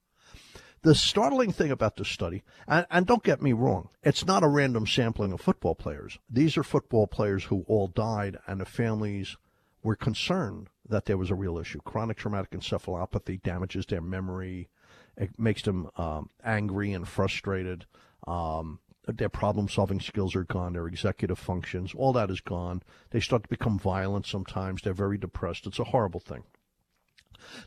[0.84, 4.48] The startling thing about this study, and, and, don't get me wrong, it's not a
[4.48, 6.18] random sampling of football players.
[6.28, 9.38] These are football players who all died, and the families
[9.84, 11.82] were concerned that there was a real issue.
[11.82, 14.70] Chronic traumatic encephalopathy damages their memory,
[15.18, 17.86] it makes them um, angry and frustrated.
[18.26, 22.82] Um, their problem solving skills are gone, their executive functions, all that is gone.
[23.12, 25.68] They start to become violent sometimes, they're very depressed.
[25.68, 26.44] It's a horrible thing.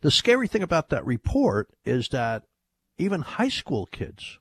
[0.01, 2.45] The scary thing about that report is that
[2.99, 4.39] even high school kids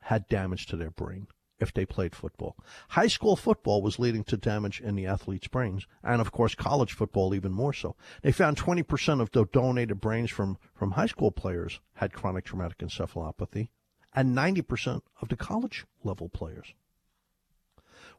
[0.00, 1.26] had damage to their brain
[1.58, 2.56] if they played football.
[2.90, 6.92] High school football was leading to damage in the athletes' brains, and of course, college
[6.92, 7.96] football even more so.
[8.22, 12.78] They found 20% of the donated brains from, from high school players had chronic traumatic
[12.78, 13.70] encephalopathy,
[14.14, 16.74] and 90% of the college level players.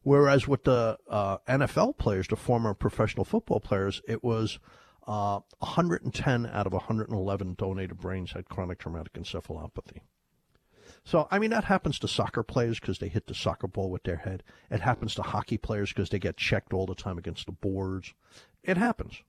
[0.04, 4.60] Whereas with the uh, NFL players, the former professional football players, it was
[5.08, 10.02] uh, 110 out of 111 donated brains had chronic traumatic encephalopathy.
[11.06, 14.04] So, I mean, that happens to soccer players because they hit the soccer ball with
[14.04, 14.44] their head.
[14.70, 18.14] It happens to hockey players because they get checked all the time against the boards.
[18.64, 19.22] It happens.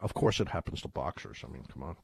[0.00, 1.44] Of course, it happens to boxers.
[1.44, 1.96] I mean, come on.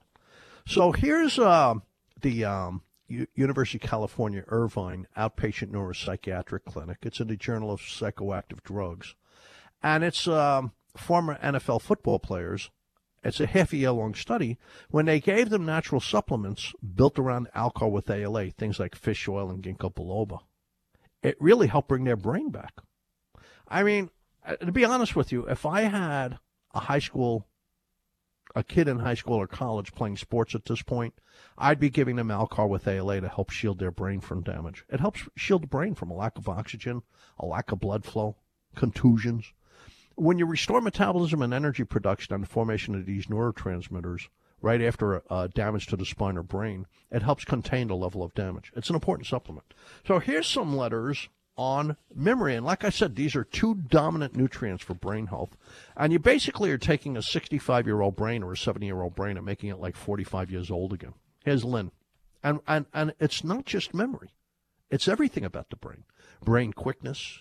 [0.65, 1.75] So here's uh,
[2.21, 6.99] the um, U- University of California Irvine Outpatient Neuropsychiatric Clinic.
[7.03, 9.17] It's in the Journal of Psychoactive Drugs.
[9.83, 12.71] And it's um, former NFL football players
[13.23, 14.59] it's a half a year long study,
[14.89, 19.51] when they gave them natural supplements built around Alcar with ALA, things like fish oil
[19.51, 20.41] and ginkgo biloba,
[21.23, 22.73] it really helped bring their brain back.
[23.69, 24.11] I mean,
[24.45, 26.39] uh, to be honest with you, if I had
[26.73, 27.47] a high school,
[28.55, 31.15] a kid in high school or college playing sports at this point,
[31.59, 34.85] I'd be giving them Alcar with ALA to help shield their brain from damage.
[34.89, 37.03] It helps shield the brain from a lack of oxygen,
[37.39, 38.37] a lack of blood flow,
[38.75, 39.53] contusions
[40.21, 44.29] when you restore metabolism and energy production and the formation of these neurotransmitters,
[44.63, 45.23] right after
[45.55, 46.87] damage to the spine or brain.
[47.11, 48.73] It helps contain the level of damage.
[48.77, 49.73] It's an important supplement.
[50.07, 52.55] So here's some letters on memory.
[52.55, 55.57] And like I said, these are two dominant nutrients for brain health.
[55.97, 59.15] And you basically are taking a 65 year old brain or a 70 year old
[59.15, 61.15] brain and making it like 45 years old again.
[61.45, 61.91] Here's Lynn.
[62.43, 64.31] And, and, and it's not just memory,
[64.91, 66.05] it's everything about the brain
[66.43, 67.41] brain quickness,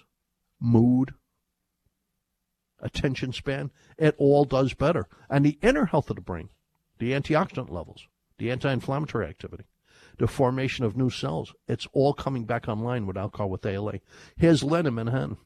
[0.60, 1.14] mood,
[2.82, 3.72] attention span.
[3.98, 5.08] It all does better.
[5.30, 6.50] And the inner health of the brain,
[6.98, 8.08] the antioxidant levels,
[8.38, 9.66] the anti inflammatory activity
[10.20, 11.54] the formation of new cells.
[11.68, 14.00] It's all coming back online with Alcar with ALA.
[14.36, 15.38] Here's Len in Manhattan.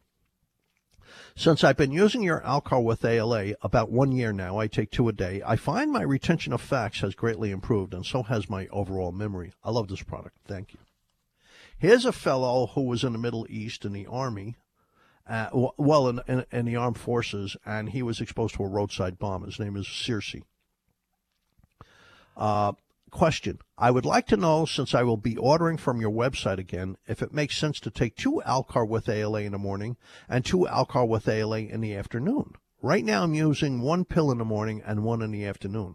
[1.36, 5.08] Since I've been using your Alcar with ALA about one year now, I take two
[5.08, 5.42] a day.
[5.46, 9.54] I find my retention of facts has greatly improved, and so has my overall memory.
[9.64, 10.38] I love this product.
[10.48, 10.80] Thank you.
[11.78, 14.56] Here's a fellow who was in the Middle East in the Army,
[15.28, 19.18] uh, well, in, in, in, the armed forces, and he was exposed to a roadside
[19.18, 19.44] bomb.
[19.46, 20.36] His name is Circe.
[22.36, 22.74] Uh,
[23.14, 26.98] Question I would like to know, since I will be ordering from your website again,
[27.08, 29.98] if it makes sense to take two Alcar with ALA in the morning
[30.28, 32.56] and two Alcar with ALA in the afternoon.
[32.82, 35.94] Right now, I'm using one pill in the morning and one in the afternoon.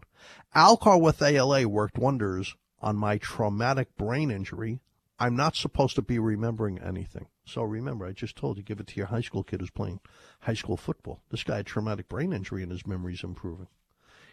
[0.55, 4.79] Alcar with ALA worked wonders on my traumatic brain injury.
[5.19, 7.27] I'm not supposed to be remembering anything.
[7.45, 9.99] So remember, I just told you, give it to your high school kid who's playing
[10.41, 11.21] high school football.
[11.29, 13.67] This guy had traumatic brain injury and his memory's improving.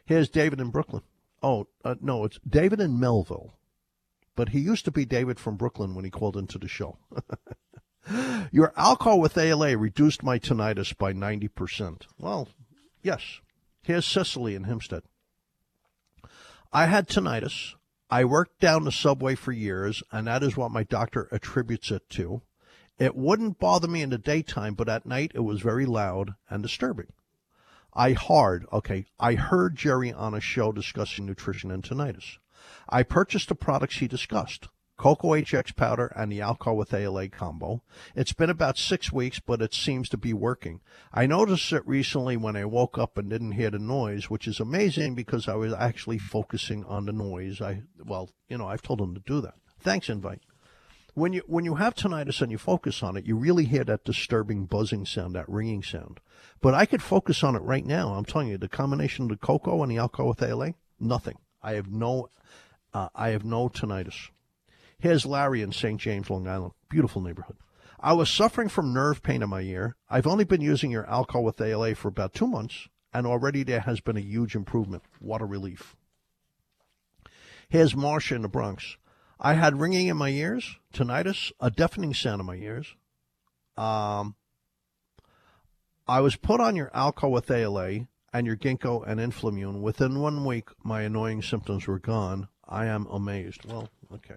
[0.04, 1.02] Here's David in Brooklyn.
[1.42, 3.54] Oh, uh, no, it's David in Melville.
[4.36, 6.98] But he used to be David from Brooklyn when he called into the show.
[8.52, 12.02] Your Alcar with ALA reduced my tinnitus by 90%.
[12.18, 12.48] Well,
[13.02, 13.40] yes.
[13.82, 15.02] Here's Cecily in Hempstead.
[16.72, 17.74] I had tinnitus.
[18.08, 22.08] I worked down the subway for years, and that is what my doctor attributes it
[22.10, 22.42] to.
[22.98, 26.62] It wouldn't bother me in the daytime, but at night it was very loud and
[26.62, 27.12] disturbing.
[27.92, 32.38] I hard, okay, I heard Jerry on a show discussing nutrition and tinnitus.
[32.88, 34.68] I purchased the products he discussed.
[34.96, 37.82] Cocoa HX powder and the Alcar with ALA combo.
[38.14, 40.80] It's been about six weeks, but it seems to be working.
[41.12, 44.60] I noticed it recently when I woke up and didn't hear the noise, which is
[44.60, 47.60] amazing because I was actually focusing on the noise.
[47.60, 49.54] I, well, you know, I've told him to do that.
[49.80, 50.40] Thanks, Invite
[51.16, 54.04] when you when you have tinnitus and you focus on it, you really hear that
[54.04, 56.20] disturbing buzzing sound, that ringing sound.
[56.60, 58.14] But I could focus on it right now.
[58.14, 61.38] I'm telling you, the combination of the cocoa and the Alcar with ALA, nothing.
[61.62, 62.28] I have no,
[62.92, 64.28] uh, I have no tinnitus.
[64.98, 66.00] Here's Larry in St.
[66.00, 66.72] James, Long Island.
[66.88, 67.56] Beautiful neighborhood.
[68.00, 69.96] I was suffering from nerve pain in my ear.
[70.08, 73.80] I've only been using your Alcar with ALA for about two months, and already there
[73.80, 75.02] has been a huge improvement.
[75.18, 75.96] What a relief.
[77.68, 78.96] Here's Marcia in the Bronx.
[79.38, 82.94] I had ringing in my ears, tinnitus, a deafening sound in my ears.
[83.76, 84.36] Um,
[86.08, 89.80] I was put on your Alcar with ALA and your Ginkgo and Inflamune.
[89.80, 92.48] Within one week, my annoying symptoms were gone.
[92.66, 93.64] I am amazed.
[93.66, 94.36] Well, okay,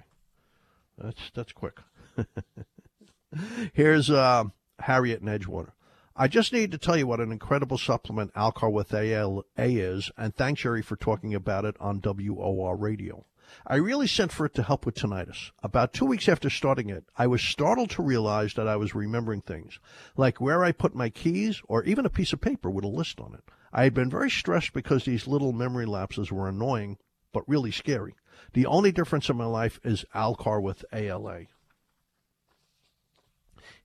[1.02, 1.80] that's that's quick.
[3.74, 4.46] Here's uh,
[4.80, 5.72] Harriet in Edgewater.
[6.16, 10.36] I just need to tell you what an incredible supplement Alcar with ALA is, and
[10.36, 13.26] thanks, Jerry, for talking about it on WOR Radio.
[13.66, 15.52] I really sent for it to help with tinnitus.
[15.64, 19.42] About two weeks after starting it, I was startled to realize that I was remembering
[19.42, 19.80] things,
[20.18, 23.20] like where I put my keys or even a piece of paper with a list
[23.20, 23.44] on it.
[23.72, 26.98] I had been very stressed because these little memory lapses were annoying,
[27.32, 28.16] but really scary.
[28.54, 31.46] The only difference in my life is Alcar with ALA.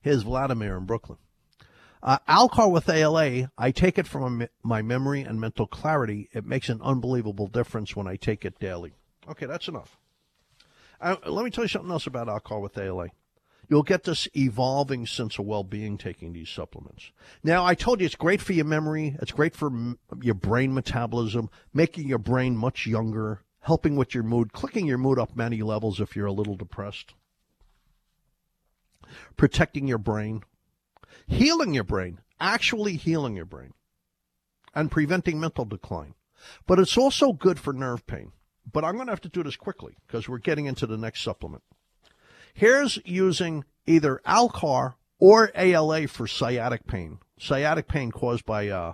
[0.01, 1.17] Here's Vladimir in Brooklyn.
[2.03, 6.29] Uh, Alcar with ALA, I take it from my memory and mental clarity.
[6.33, 8.93] It makes an unbelievable difference when I take it daily.
[9.27, 9.97] Okay, that's enough.
[11.01, 13.09] Uh, let me tell you something else about Alcar with ALA.
[13.67, 17.11] You'll get this evolving sense of well-being taking these supplements.
[17.43, 19.17] Now, I told you it's great for your memory.
[19.21, 24.23] It's great for m- your brain metabolism, making your brain much younger, helping with your
[24.23, 27.13] mood, clicking your mood up many levels if you're a little depressed,
[29.37, 30.43] protecting your brain,
[31.27, 33.73] healing your brain, actually healing your brain,
[34.73, 36.15] and preventing mental decline.
[36.67, 38.31] But it's also good for nerve pain
[38.71, 41.21] but I'm going to have to do this quickly because we're getting into the next
[41.21, 41.63] supplement.
[42.53, 47.19] Here's using either Alcar or ALA for sciatic pain.
[47.37, 48.93] Sciatic pain caused by uh,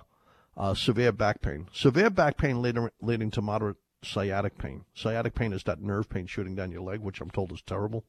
[0.56, 1.68] uh, severe back pain.
[1.72, 4.84] Severe back pain leading, leading to moderate sciatic pain.
[4.94, 8.04] Sciatic pain is that nerve pain shooting down your leg, which I'm told is terrible.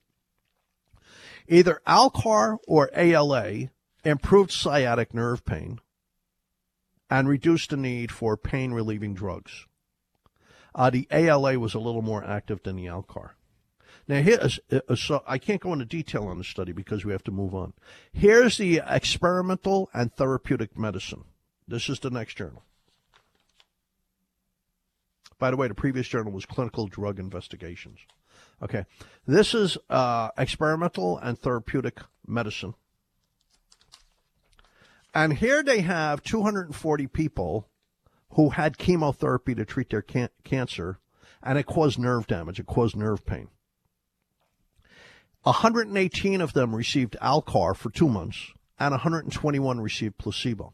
[1.48, 3.70] Either Alcar or ALA
[4.04, 5.80] improved sciatic nerve pain
[7.10, 9.68] and reduced the need for pain relieving drugs.
[10.76, 13.32] Uh, the ALA was a little more active than the Alcar.
[14.08, 17.12] Now, here, uh, uh, so I can't go into detail on the study because we
[17.14, 17.74] have to move on.
[18.12, 21.26] Here's the experimental and therapeutic medicine.
[21.68, 22.64] This is the next journal.
[25.44, 28.00] By the way, the previous journal was Clinical Drug Investigations.
[28.62, 28.86] Okay,
[29.28, 32.76] this is uh, experimental and therapeutic medicine.
[35.14, 37.68] And here they have 240 people
[38.36, 41.00] who had chemotherapy to treat their can- cancer,
[41.44, 43.50] and it caused nerve damage, it caused nerve pain.
[45.41, 50.74] 118 of them received Alcar for two months, and 121 received placebo.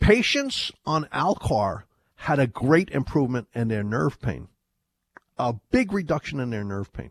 [0.00, 1.82] Patients on Alcar
[2.22, 4.46] had a great improvement in their nerve pain,
[5.38, 7.10] a big reduction in their nerve pain.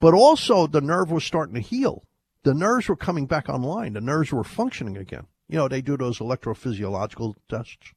[0.00, 2.04] But also, the nerve was starting to heal.
[2.42, 3.92] The nerves were coming back online.
[3.92, 5.26] The nerves were functioning again.
[5.46, 7.92] You know, they do those electrophysiological tests.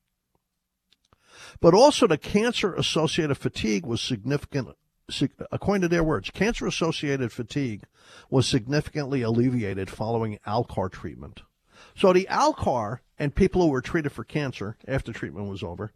[1.61, 4.75] But also, the cancer associated fatigue was significant.
[5.49, 7.83] According to their words, cancer associated fatigue
[8.29, 11.43] was significantly alleviated following Alcar treatment.
[11.95, 15.93] So the Alcar and people who were treated for cancer after treatment was over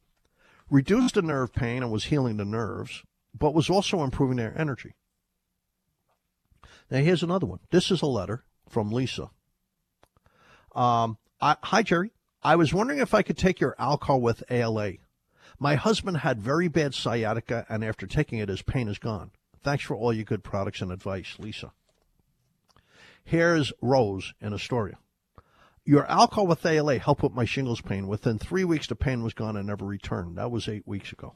[0.70, 3.04] reduced the nerve pain and was healing the nerves,
[3.38, 4.96] but was also improving their energy.
[6.90, 7.60] Now here's another one.
[7.72, 9.30] This is a letter from Lisa.
[10.74, 12.12] Um, I, hi Jerry.
[12.42, 14.94] I was wondering if I could take your Alcar with ALA.
[15.60, 19.32] My husband had very bad sciatica, and after taking it, his pain is gone.
[19.62, 21.74] Thanks for all your good products and advice, Lisa.
[23.26, 24.98] Here's Rose in Astoria.
[25.90, 28.08] Your Alcar with ALA helped with my shingles pain.
[28.08, 30.38] Within three weeks, the pain was gone and never returned.
[30.38, 31.34] That was eight weeks ago.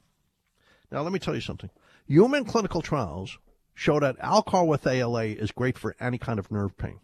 [0.92, 1.72] Now, let me tell you something.
[2.06, 3.40] Human clinical trials
[3.74, 7.00] show that Alcar with ALA is great for any kind of nerve pain,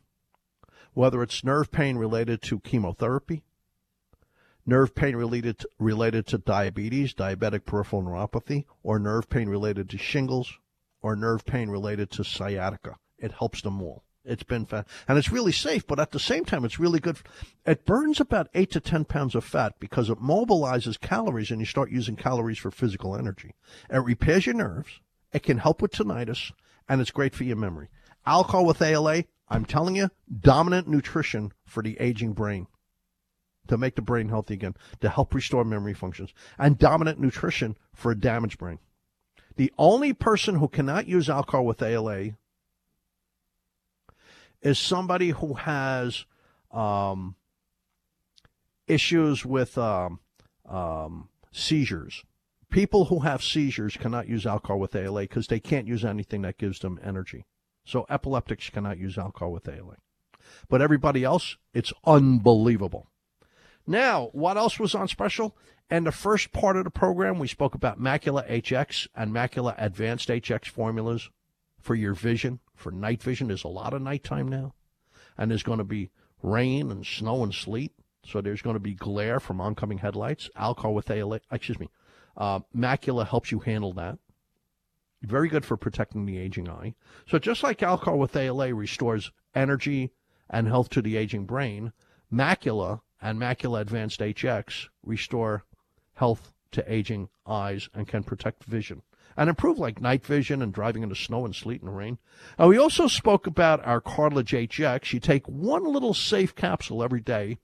[0.93, 3.41] whether it's nerve pain related to chemotherapy,
[4.63, 9.97] nerve pain related to, related to diabetes, diabetic peripheral neuropathy, or nerve pain related to
[9.97, 10.59] shingles,
[11.01, 12.97] or nerve pain related to sciatica.
[13.17, 14.03] It helps them all.
[14.29, 17.17] It's been fat, and it's really safe, but at the same time, it's really good.
[17.65, 21.65] It burns about eight to ten pounds of fat because it mobilizes calories, and you
[21.65, 23.55] start using calories for physical energy.
[23.89, 24.99] It repairs your nerves.
[25.33, 26.51] It can help with tinnitus,
[26.87, 27.89] and it's great for your memory.
[28.27, 32.67] Alcar with ALA, I'm telling you, dominant nutrition for the aging brain
[33.67, 38.11] to make the brain healthy again, to help restore memory functions, and dominant nutrition for
[38.11, 38.79] a damaged brain.
[39.55, 42.31] The only person who cannot use Alcar with ALA
[44.61, 46.25] is somebody who has
[46.71, 47.35] um,
[48.87, 50.19] issues with um,
[50.67, 52.23] um, seizures.
[52.69, 56.57] People who have seizures cannot use Alcar with ALA because they can't use anything that
[56.57, 57.45] gives them energy.
[57.83, 59.95] So epileptics cannot use Alcar with ALA.
[60.67, 63.07] But everybody else, it's unbelievable.
[63.87, 65.55] Now, what else was on special?
[65.89, 70.29] And the first part of the program, we spoke about Macula HX and Macula Advanced
[70.29, 71.29] HX formulas
[71.79, 73.47] for your vision, for night vision.
[73.47, 74.73] There's a lot of nighttime now,
[75.37, 76.09] and there's going to be
[76.41, 77.91] rain and snow and sleet.
[78.25, 80.49] So there's going to be glare from oncoming headlights.
[80.55, 81.89] Alcar with ALA, excuse me,
[82.37, 84.19] uh, macula helps you handle that.
[85.21, 86.95] Very good for protecting the aging eye.
[87.27, 90.11] So just like Alcar with ALA restores energy
[90.49, 91.91] and health to the aging brain,
[92.31, 95.65] macula and macula advanced HX restore
[96.15, 99.01] health to aging eyes and can protect vision
[99.37, 102.17] and improve like night vision and driving in the snow and sleet and rain.
[102.59, 105.13] Uh, we also spoke about our cartilage HX.
[105.13, 107.57] You take one little safe capsule every day,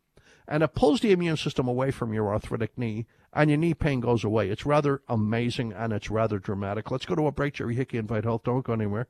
[0.48, 4.00] and it pulls the immune system away from your arthritic knee, and your knee pain
[4.00, 4.50] goes away.
[4.50, 6.90] It's rather amazing and it's rather dramatic.
[6.92, 7.56] Let's go to a break.
[7.56, 8.44] Jerry Hickey, Invite Health.
[8.44, 9.08] Don't go anywhere.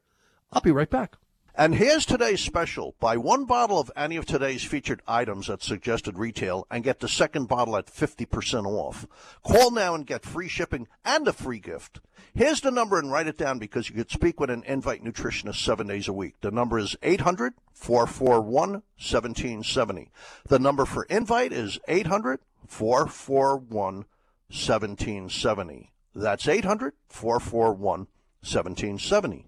[0.52, 1.18] I'll be right back.
[1.58, 2.96] And here's today's special.
[3.00, 7.08] Buy one bottle of any of today's featured items at suggested retail and get the
[7.08, 9.08] second bottle at 50% off.
[9.42, 12.02] Call now and get free shipping and a free gift.
[12.34, 15.64] Here's the number and write it down because you could speak with an Invite nutritionist
[15.64, 16.36] seven days a week.
[16.42, 20.12] The number is 800 441 1770.
[20.50, 24.06] The number for Invite is 800 441
[24.50, 25.94] 1770.
[26.14, 28.08] That's 800 441
[28.42, 29.48] 1770.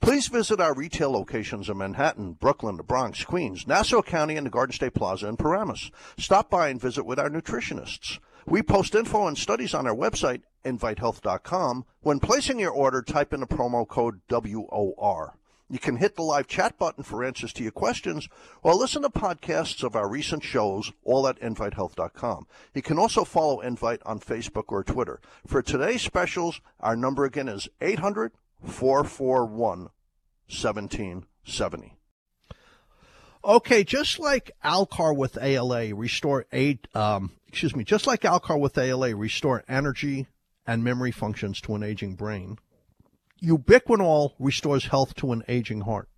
[0.00, 4.50] Please visit our retail locations in Manhattan, Brooklyn, the Bronx, Queens, Nassau County, and the
[4.50, 5.90] Garden State Plaza in Paramus.
[6.18, 8.18] Stop by and visit with our nutritionists.
[8.46, 11.84] We post info and studies on our website, invitehealth.com.
[12.00, 15.34] When placing your order, type in the promo code WOR.
[15.68, 18.28] You can hit the live chat button for answers to your questions
[18.62, 22.46] or listen to podcasts of our recent shows, all at invitehealth.com.
[22.72, 25.20] You can also follow Invite on Facebook or Twitter.
[25.44, 28.30] For today's specials, our number again is 800
[28.64, 29.90] 441
[30.48, 31.96] 1770.
[33.44, 38.76] Okay, just like Alcar with ALA restore eight, um, excuse me, just like Alcar with
[38.76, 40.26] ALA restore energy
[40.66, 42.58] and memory functions to an aging brain,
[43.42, 46.08] ubiquinol restores health to an aging heart.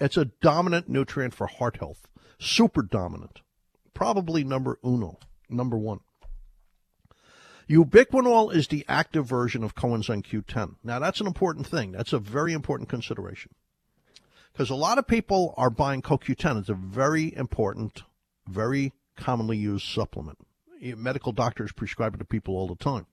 [0.00, 2.08] It's a dominant nutrient for heart health,
[2.40, 3.40] super dominant,
[3.94, 5.18] probably number uno,
[5.48, 6.00] number one.
[7.68, 10.76] Ubiquinol is the active version of coenzyme Q10.
[10.84, 11.92] Now, that's an important thing.
[11.92, 13.52] That's a very important consideration.
[14.52, 16.60] Because a lot of people are buying CoQ10.
[16.60, 18.02] It's a very important,
[18.46, 20.38] very commonly used supplement.
[20.82, 23.06] Eh, medical doctors prescribe it to people all the time.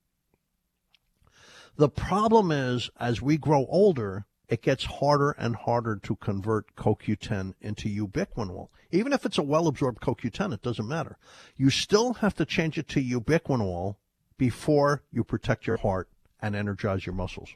[1.78, 7.54] The problem is, as we grow older, it gets harder and harder to convert CoQ10
[7.62, 8.68] into ubiquinol.
[8.92, 11.18] Even if it's a well absorbed CoQ10, it doesn't matter.
[11.56, 13.96] You still have to change it to ubiquinol
[14.42, 16.10] before you protect your heart
[16.42, 17.50] and energize your muscles.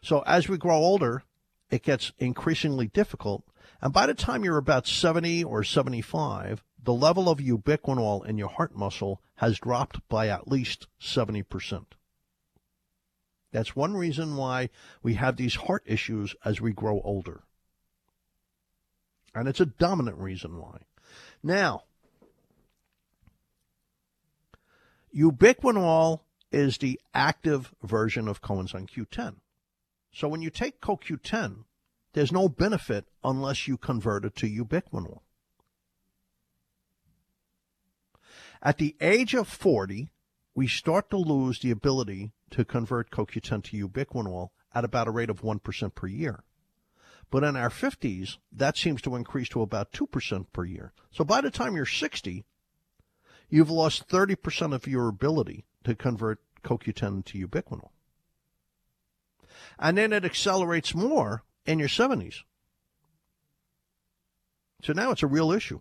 [0.00, 1.24] So as we grow older,
[1.68, 3.44] it gets increasingly difficult.
[3.82, 8.48] And by the time you're about 70 or 75, the level of ubiquinol in your
[8.48, 11.84] heart muscle has dropped by at least 70%.
[13.50, 14.70] That's one reason why
[15.02, 17.42] we have these heart issues as we grow older.
[19.34, 20.78] And it's a dominant reason why.
[21.42, 21.82] Now,
[25.14, 29.36] Ubiquinol is the active version of coenzyme Q10.
[30.12, 31.64] So when you take CoQ10,
[32.12, 35.20] there's no benefit unless you convert it to ubiquinol.
[38.62, 40.12] At the age of 40,
[40.54, 45.30] we start to lose the ability to convert CoQ10 to ubiquinol at about a rate
[45.30, 46.44] of 1% per year.
[47.30, 50.92] But in our 50s, that seems to increase to about 2% per year.
[51.10, 52.44] So by the time you're 60,
[53.52, 57.90] you've lost 30% of your ability to convert CoQ10 to ubiquinol.
[59.78, 62.42] And then it accelerates more in your 70s.
[64.82, 65.80] So now it's a real issue.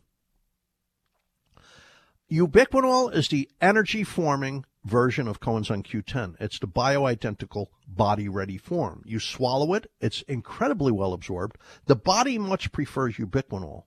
[2.29, 6.35] Ubiquinol is the energy forming version of coenzyme Q10.
[6.41, 9.01] It's the bioidentical body ready form.
[9.05, 11.57] You swallow it, it's incredibly well absorbed.
[11.85, 13.83] The body much prefers ubiquinol.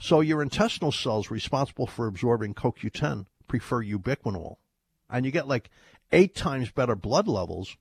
[0.00, 4.56] So your intestinal cells responsible for absorbing CoQ10 prefer ubiquinol.
[5.10, 5.68] And you get like
[6.10, 7.76] eight times better blood levels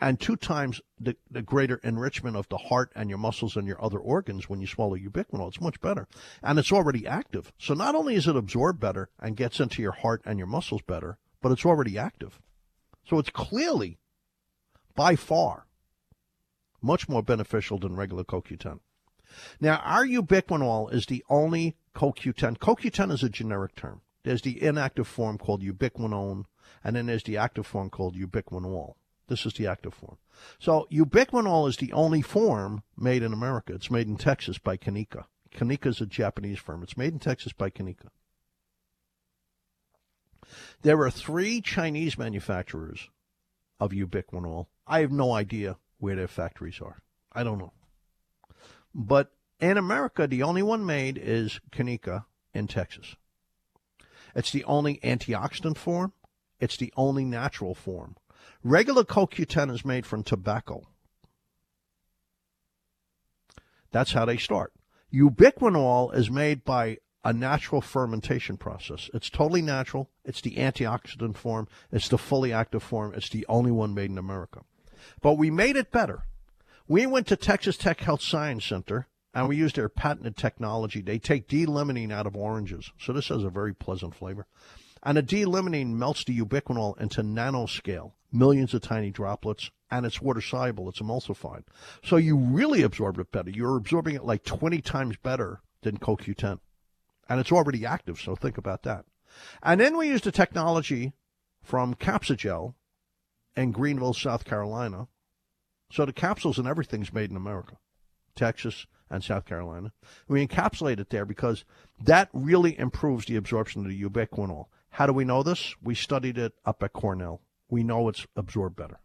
[0.00, 3.82] and two times the, the greater enrichment of the heart and your muscles and your
[3.82, 5.48] other organs when you swallow ubiquinol.
[5.48, 6.06] It's much better.
[6.44, 7.52] And it's already active.
[7.58, 10.82] So not only is it absorbed better and gets into your heart and your muscles
[10.82, 12.38] better, but it's already active.
[13.04, 13.98] So it's clearly,
[14.94, 15.66] by far,
[16.80, 18.78] much more beneficial than regular CoQ10.
[19.60, 22.58] Now, our ubiquinol is the only CoQ10.
[22.58, 24.00] CoQ10 is a generic term.
[24.24, 26.44] There's the inactive form called ubiquinone,
[26.82, 28.94] and then there's the active form called ubiquinol.
[29.28, 30.18] This is the active form.
[30.58, 33.74] So ubiquinol is the only form made in America.
[33.74, 35.24] It's made in Texas by Kaneka.
[35.54, 36.82] Kaneka is a Japanese firm.
[36.82, 38.08] It's made in Texas by Kaneka.
[40.82, 43.08] There are three Chinese manufacturers
[43.80, 44.66] of ubiquinol.
[44.86, 47.02] I have no idea where their factories are.
[47.32, 47.72] I don't know.
[48.94, 53.16] But in America, the only one made is Kaneka in Texas.
[54.34, 56.12] It's the only antioxidant form.
[56.60, 58.16] It's the only natural form.
[58.62, 60.82] Regular CoQ10 is made from tobacco.
[63.90, 64.72] That's how they start.
[65.12, 69.08] Ubiquinol is made by a natural fermentation process.
[69.14, 70.10] It's totally natural.
[70.24, 71.68] It's the antioxidant form.
[71.90, 73.14] It's the fully active form.
[73.14, 74.60] It's the only one made in America.
[75.22, 76.24] But we made it better.
[76.86, 81.00] We went to Texas Tech Health Science Center and we used their patented technology.
[81.00, 84.46] They take D-limonene out of oranges, so this has a very pleasant flavor.
[85.02, 90.42] And the D-limonene melts the ubiquinol into nanoscale, millions of tiny droplets, and it's water
[90.42, 90.88] soluble.
[90.90, 91.64] It's emulsified,
[92.04, 93.50] so you really absorb it better.
[93.50, 96.60] You're absorbing it like 20 times better than CoQ10,
[97.30, 98.20] and it's already active.
[98.20, 99.06] So think about that.
[99.62, 101.14] And then we used the technology
[101.62, 102.74] from Capsugel
[103.56, 105.08] in Greenville, South Carolina,
[105.90, 107.76] so the capsules and everything's made in America,
[108.34, 109.92] Texas and South Carolina.
[110.28, 111.64] We encapsulate it there because
[112.02, 114.66] that really improves the absorption of the ubiquinol.
[114.90, 115.74] How do we know this?
[115.82, 117.40] We studied it up at Cornell.
[117.68, 119.00] We know it's absorbed better.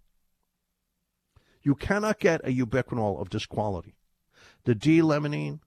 [1.62, 3.96] You cannot get a ubiquinol of this quality.
[4.64, 5.60] The D-limonene,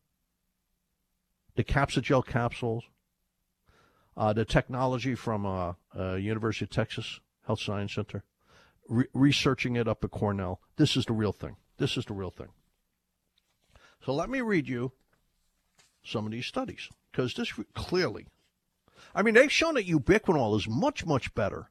[1.54, 2.84] the Capsugel capsules,
[4.16, 8.24] uh, the technology from uh, uh, University of Texas Health Science Center,
[8.92, 10.60] re- researching it up at Cornell.
[10.76, 11.56] This is the real thing.
[11.78, 12.48] This is the real thing.
[14.04, 14.92] So let me read you
[16.04, 18.26] some of these studies because this clearly,
[19.14, 21.70] I mean, they've shown that ubiquinol is much, much better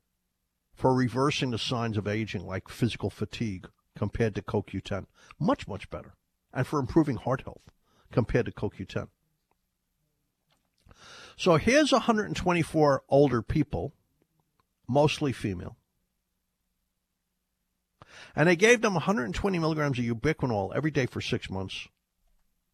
[0.73, 5.05] for reversing the signs of aging like physical fatigue compared to CoQ10.
[5.39, 6.15] Much, much better.
[6.53, 7.71] And for improving heart health
[8.11, 9.09] compared to CoQ10.
[11.37, 13.93] So here's 124 older people,
[14.87, 15.77] mostly female,
[18.35, 21.87] and they gave them 120 milligrams of ubiquinol every day for six months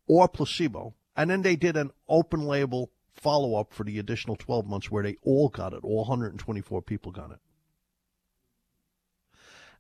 [0.08, 0.96] or placebo.
[1.16, 5.04] And then they did an open label follow up for the additional 12 months where
[5.04, 5.84] they all got it.
[5.84, 7.40] All 124 people got it.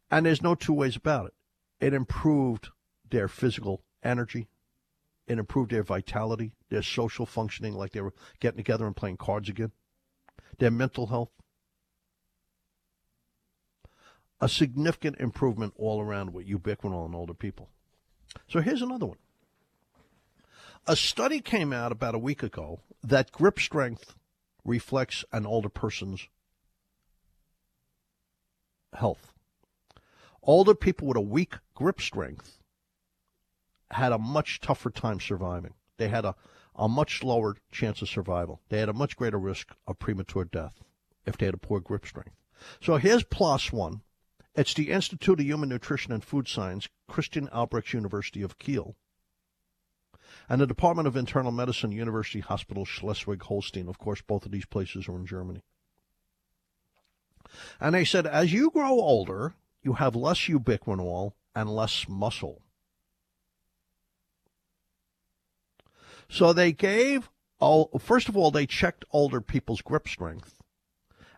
[0.10, 1.34] And there's no two ways about it.
[1.80, 2.70] It improved
[3.10, 4.48] their physical energy.
[5.28, 9.50] It improved their vitality, their social functioning, like they were getting together and playing cards
[9.50, 9.74] again,
[10.58, 11.30] their mental health.
[14.40, 17.70] A significant improvement all around with ubiquinol in older people.
[18.48, 19.18] So here's another one.
[20.86, 24.16] A study came out about a week ago that grip strength
[24.64, 26.28] reflects an older person's
[28.94, 29.34] health.
[30.44, 32.60] Older people with a weak grip strength
[33.92, 35.74] had a much tougher time surviving.
[35.98, 36.36] They had a,
[36.76, 38.62] a much lower chance of survival.
[38.70, 40.84] They had a much greater risk of premature death
[41.26, 42.36] if they had a poor grip strength.
[42.82, 43.26] So here's
[43.72, 44.02] One.
[44.58, 48.96] It's the Institute of Human Nutrition and Food Science, Christian Albrechts University of Kiel,
[50.50, 53.88] and the Department of Internal Medicine, University Hospital Schleswig-Holstein.
[53.88, 55.62] Of course, both of these places are in Germany.
[57.80, 59.54] And they said, as you grow older,
[59.84, 62.64] you have less ubiquinol and less muscle.
[66.30, 67.30] So they gave,
[67.60, 70.56] all, first of all, they checked older people's grip strength.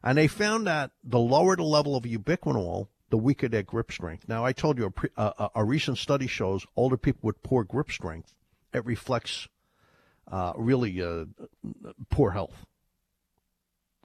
[0.02, 4.28] And they found that the lower the level of ubiquinol, the weaker their grip strength.
[4.28, 7.64] Now, I told you a, pre, a, a recent study shows older people with poor
[7.64, 8.34] grip strength,
[8.74, 9.48] it reflects
[10.32, 11.26] uh, really uh,
[12.10, 12.66] poor health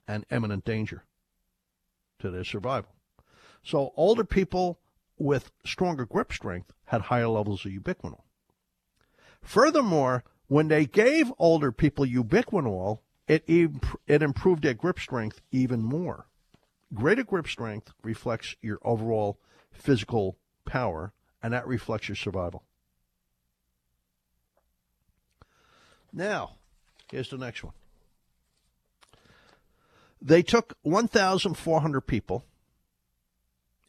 [0.09, 1.05] and imminent danger
[2.19, 2.91] to their survival.
[3.63, 4.81] So, older people
[5.19, 8.23] with stronger grip strength had higher levels of ubiquinol.
[9.43, 15.83] Furthermore, when they gave older people ubiquinol, it, imp- it improved their grip strength even
[15.83, 16.27] more.
[16.95, 19.39] Greater grip strength reflects your overall
[19.73, 22.63] physical power, and that reflects your survival.
[26.13, 26.57] Now,
[27.11, 27.75] here's the next one.
[30.23, 32.45] They took 1,400 people.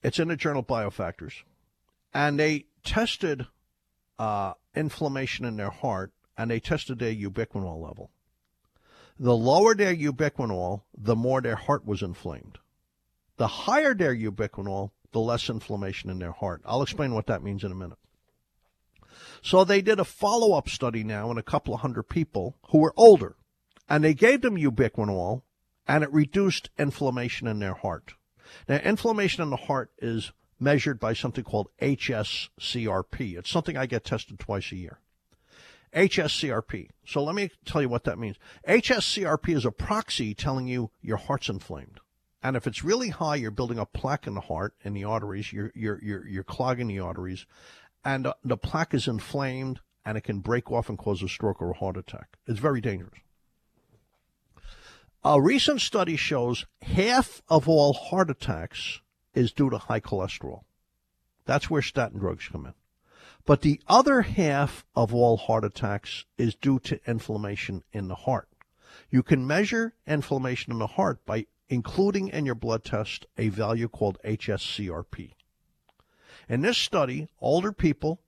[0.03, 1.43] It's in the journal Biofactors.
[2.13, 3.47] And they tested
[4.19, 8.11] uh, inflammation in their heart and they tested their ubiquinol level.
[9.17, 12.57] The lower their ubiquinol, the more their heart was inflamed.
[13.37, 16.61] The higher their ubiquinol, the less inflammation in their heart.
[16.65, 17.97] I'll explain what that means in a minute.
[19.41, 22.79] So they did a follow up study now in a couple of hundred people who
[22.79, 23.35] were older,
[23.87, 25.43] and they gave them ubiquinol,
[25.87, 28.15] and it reduced inflammation in their heart.
[28.67, 33.37] Now, inflammation in the heart is measured by something called HSCRP.
[33.37, 34.99] It's something I get tested twice a year.
[35.93, 36.89] HSCRP.
[37.05, 38.37] So let me tell you what that means.
[38.67, 41.99] HSCRP is a proxy telling you your heart's inflamed.
[42.45, 45.51] And if it's really high, you're building up plaque in the heart, in the arteries,
[45.51, 47.47] you're, you're, you're, you're clogging the arteries,
[48.03, 51.59] and uh, the plaque is inflamed and it can break off and cause a stroke
[51.59, 52.37] or a heart attack.
[52.45, 53.19] It's very dangerous.
[55.23, 59.01] A recent study shows half of all heart attacks
[59.33, 60.65] is due to high cholesterol.
[61.45, 62.73] That's where statin drugs come in.
[63.47, 68.49] But the other half of all heart attacks is due to inflammation in the heart.
[69.09, 73.87] You can measure inflammation in the heart by including in your blood test a value
[73.87, 75.33] called HSCRP.
[76.47, 78.21] In this study, older people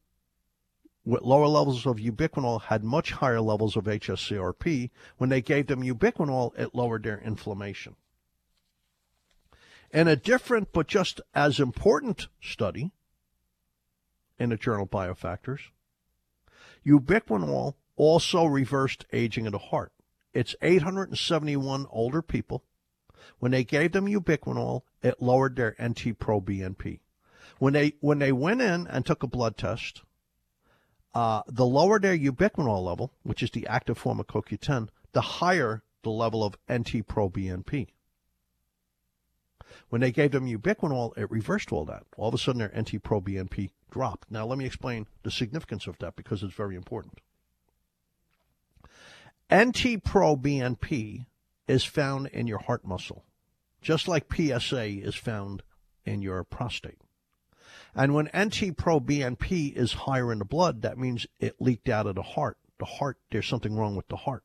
[1.06, 4.90] with lower levels of ubiquinol had much higher levels of HSCRP.
[5.18, 7.96] When they gave them ubiquinol, it lowered their inflammation.
[9.92, 12.92] In a different but just as important study,
[14.40, 15.60] in the journal Biofactors.
[16.86, 19.92] Ubiquinol also reversed aging of the heart.
[20.34, 22.64] It's 871 older people.
[23.40, 27.00] When they gave them ubiquinol, it lowered their NT-proBNP.
[27.60, 30.04] When they when they went in and took a blood test,
[31.14, 35.84] uh, the lower their ubiquinol level, which is the active form of CoQ10, the higher
[36.04, 37.88] the level of NT-proBNP.
[39.90, 42.04] When they gave them ubiquinol, it reversed all that.
[42.18, 44.30] All of a sudden, their NT-proBNP dropped.
[44.32, 47.20] Now, let me explain the significance of that because it's very important.
[49.54, 51.26] NT-proBNP
[51.68, 53.26] is found in your heart muscle,
[53.82, 55.64] just like PSA is found
[56.06, 57.02] in your prostate.
[57.96, 62.22] And when NT-proBNP is higher in the blood, that means it leaked out of the
[62.22, 62.58] heart.
[62.80, 64.44] The heart, there's something wrong with the heart.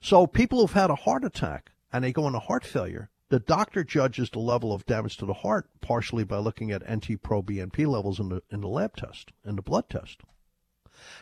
[0.00, 3.84] So people who've had a heart attack and they go into heart failure, the doctor
[3.84, 8.28] judges the level of damage to the heart partially by looking at NT-proBNP levels in
[8.28, 10.20] the in the lab test, in the blood test.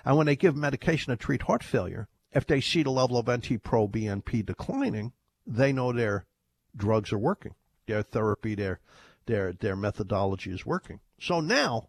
[0.05, 3.28] And when they give medication to treat heart failure, if they see the level of
[3.28, 5.12] NT-proBNP declining,
[5.46, 6.26] they know their
[6.76, 7.55] drugs are working.
[7.86, 8.80] Their therapy, their
[9.26, 11.00] their their methodology is working.
[11.20, 11.88] So now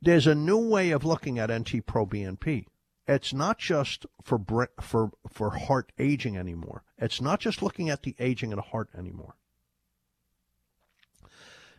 [0.00, 2.66] there's a new way of looking at NT-proBNP.
[3.06, 4.40] it's not just for
[4.80, 6.84] for for heart aging anymore.
[6.98, 9.36] It's not just looking at the aging of the heart anymore.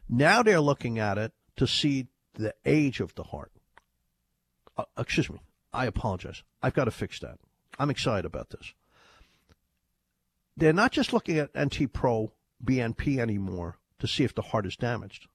[0.10, 3.52] Now they're looking at it to see the age of the heart.
[4.78, 5.40] Uh, excuse me.
[5.74, 6.44] I apologize.
[6.62, 7.40] I've got to fix that.
[7.80, 8.74] I'm excited about this.
[10.56, 12.32] They're not just looking at NT-Pro
[12.64, 15.28] BNP anymore to see if the heart is damaged.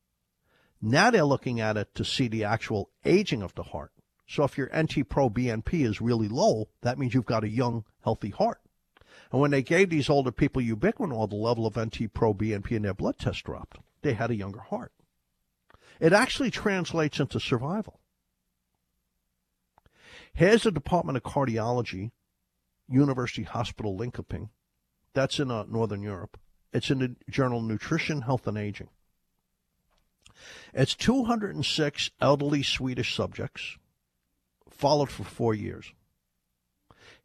[0.81, 3.91] Now they're looking at it to see the actual aging of the heart.
[4.29, 8.31] So if your NT-Pro BNP is really low, that means you've got a young, healthy
[8.31, 8.61] heart.
[9.33, 12.95] And when they gave these older people ubiquinol, the level of NT-Pro BNP in their
[12.95, 13.79] blood test dropped.
[14.03, 14.93] They had a younger heart.
[15.99, 17.99] It actually translates into survival.
[20.39, 22.13] Here's the Department of Cardiology,
[22.89, 24.51] University Hospital Linkoping.
[25.13, 26.39] That's in uh, Northern Europe.
[26.73, 28.89] It's in the journal Nutrition, Health, and Aging.
[30.73, 33.79] It's 206 elderly Swedish subjects
[34.71, 35.93] followed for four years.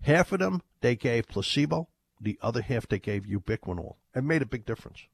[0.01, 3.97] Half of them they gave placebo, the other half they gave ubiquinol.
[4.15, 5.05] It made a big difference.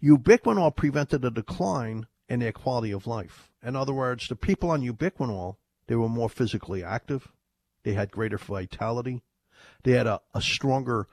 [0.00, 3.50] Ubiquinol prevented a decline in their quality of life.
[3.60, 7.28] In other words, the people on ubiquinol, they were more physically active,
[7.82, 9.22] they had greater vitality,
[9.82, 11.08] they had a, a stronger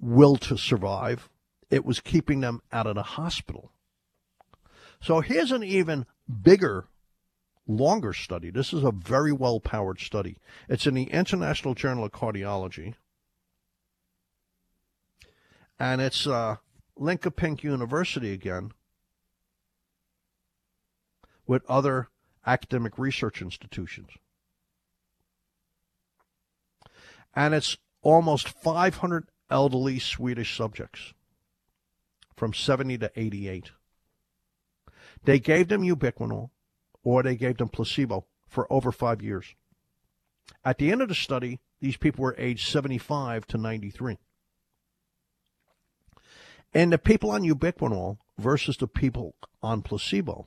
[0.00, 1.28] will to survive.
[1.70, 3.72] It was keeping them out of the hospital.
[5.00, 6.06] So here's an even
[6.42, 6.86] bigger,
[7.66, 8.50] longer study.
[8.50, 10.36] This is a very well powered study.
[10.68, 12.94] It's in the International Journal of Cardiology.
[15.78, 16.56] And it's uh,
[17.00, 18.72] University again
[21.46, 22.08] with other
[22.46, 24.10] academic research institutions.
[27.34, 31.14] And it's almost 500 elderly Swedish subjects
[32.36, 33.70] from 70 to 88.
[35.24, 36.50] They gave them ubiquinol
[37.04, 39.54] or they gave them placebo for over five years.
[40.64, 44.18] At the end of the study, these people were aged 75 to 93.
[46.74, 50.46] And the people on ubiquinol versus the people on placebo,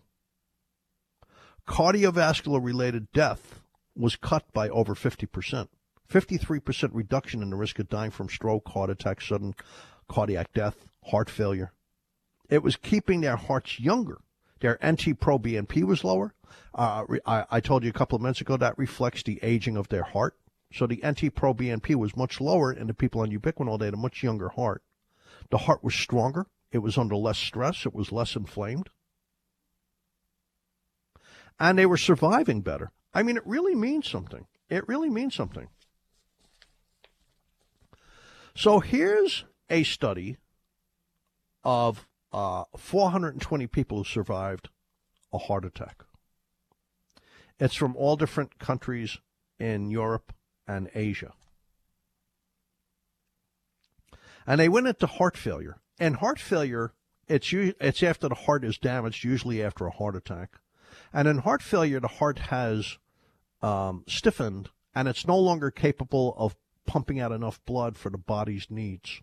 [1.68, 3.62] cardiovascular related death
[3.96, 5.68] was cut by over 50%.
[6.10, 9.56] 53% reduction in the risk of dying from stroke, heart attack, sudden
[10.08, 11.72] cardiac death, heart failure.
[12.50, 14.20] It was keeping their hearts younger.
[14.60, 16.34] Their NT-Pro BNP was lower.
[16.74, 19.90] Uh, I, I, told you a couple of minutes ago that reflects the aging of
[19.90, 20.36] their heart.
[20.72, 23.98] So the NT-Pro BNP was much lower, and the people on ubiquinol they had a
[23.98, 24.84] much younger heart.
[25.50, 26.48] The heart was stronger.
[26.72, 27.86] It was under less stress.
[27.86, 28.90] It was less inflamed.
[31.60, 32.91] And they were surviving better.
[33.14, 34.45] I mean, it really means something.
[34.69, 35.68] It really means something.
[38.56, 40.38] So here's a study
[41.64, 44.69] of uh, 420 people who survived
[45.34, 46.03] a heart attack.
[47.60, 49.18] It's from all different countries
[49.60, 50.34] in Europe
[50.68, 51.34] and Asia.
[54.45, 55.77] And they went into heart failure.
[55.99, 56.94] And heart failure,
[57.27, 60.60] it's it's after the heart is damaged, usually after a heart attack.
[61.16, 62.98] And in heart failure, the heart has
[63.62, 68.68] um, stiffened and it's no longer capable of pumping out enough blood for the body's
[68.70, 69.22] needs.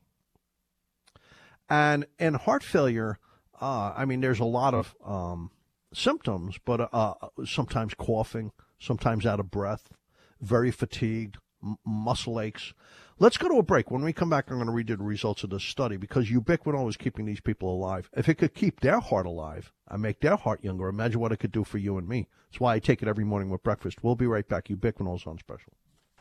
[1.69, 3.19] And in heart failure,
[3.61, 5.51] uh, I mean, there's a lot of um,
[5.93, 7.15] symptoms, but uh,
[7.45, 9.91] sometimes coughing, sometimes out of breath,
[10.41, 12.73] very fatigued, m- muscle aches.
[13.19, 13.91] Let's go to a break.
[13.91, 16.31] When we come back, I'm going to read you the results of this study because
[16.31, 18.09] ubiquinol is keeping these people alive.
[18.17, 21.37] If it could keep their heart alive and make their heart younger, imagine what it
[21.37, 22.29] could do for you and me.
[22.51, 24.03] That's why I take it every morning with breakfast.
[24.03, 24.69] We'll be right back.
[24.69, 25.73] Ubiquinol on special.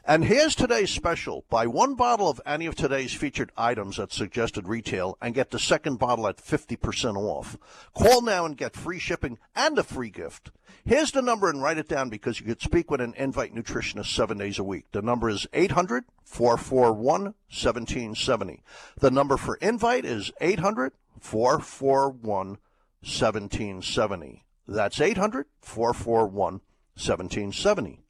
[0.04, 1.46] And here's today's special.
[1.52, 5.60] Buy one bottle of any of today's featured items at suggested retail and get the
[5.60, 7.56] second bottle at 50% off.
[7.94, 10.50] Call now and get free shipping and a free gift.
[10.84, 14.08] Here's the number and write it down because you could speak with an Invite nutritionist
[14.08, 14.86] seven days a week.
[14.92, 18.64] The number is 800 441 1770.
[19.00, 22.58] The number for Invite is 800 441
[23.04, 24.46] 1770.
[24.68, 26.54] That's 800 441
[26.96, 28.04] 1770.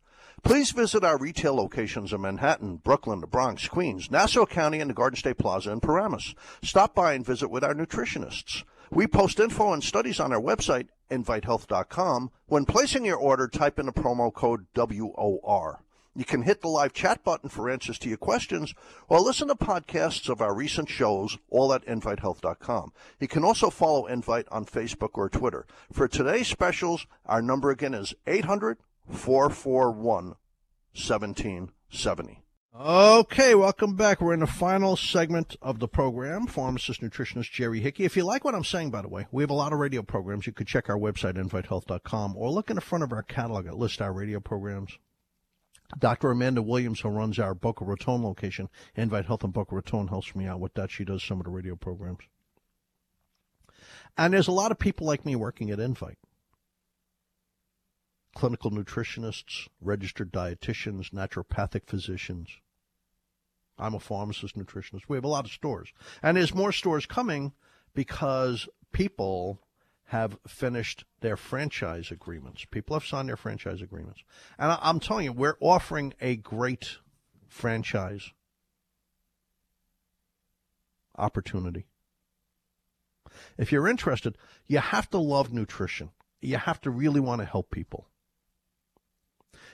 [0.44, 4.96] Please visit our retail locations in Manhattan, Brooklyn, the Bronx, Queens, Nassau County, and the
[4.96, 6.34] Garden State Plaza in Paramus.
[6.64, 8.64] Stop by and visit with our nutritionists.
[8.90, 12.32] We post info and studies on our website, invitehealth.com.
[12.48, 15.82] When placing your order, type in the promo code WOR.
[16.14, 18.74] You can hit the live chat button for answers to your questions
[19.08, 22.92] or listen to podcasts of our recent shows, all at invitehealth.com.
[23.20, 25.66] You can also follow Invite on Facebook or Twitter.
[25.94, 28.78] For today's specials, our number again is 800
[29.10, 30.36] 441
[30.94, 32.44] 1770.
[32.73, 34.22] Okay, welcome back.
[34.22, 36.48] We're in the final segment of the program.
[36.48, 38.06] Pharmacist nutritionist Jerry Hickey.
[38.06, 40.02] If you like what I'm saying, by the way, we have a lot of radio
[40.02, 40.48] programs.
[40.48, 43.78] You could check our website, invitehealth.com, or look in the front of our catalog at
[43.78, 44.98] list our radio programs.
[45.99, 46.32] Dr.
[46.32, 50.45] Amanda Williams, who runs our Boca Raton location, Invite Health in Boca Raton, helps me
[50.45, 50.91] out with that.
[50.91, 52.23] She does some of the radio programs.
[54.18, 56.18] And there's a lot of people like me working at Invite
[58.36, 62.49] clinical nutritionists, registered dietitians, naturopathic physicians.
[63.78, 65.03] I'm a pharmacist, nutritionist.
[65.08, 65.91] We have a lot of stores.
[66.22, 67.53] And there's more stores coming
[67.94, 69.60] because people
[70.06, 72.66] have finished their franchise agreements.
[72.66, 74.22] People have signed their franchise agreements.
[74.60, 76.98] And I'm telling you, we're offering a great
[77.48, 78.32] franchise
[81.18, 81.86] opportunity.
[83.58, 84.38] If you're interested,
[84.68, 86.12] you have to love nutrition.
[86.41, 88.08] You have to really want to help people.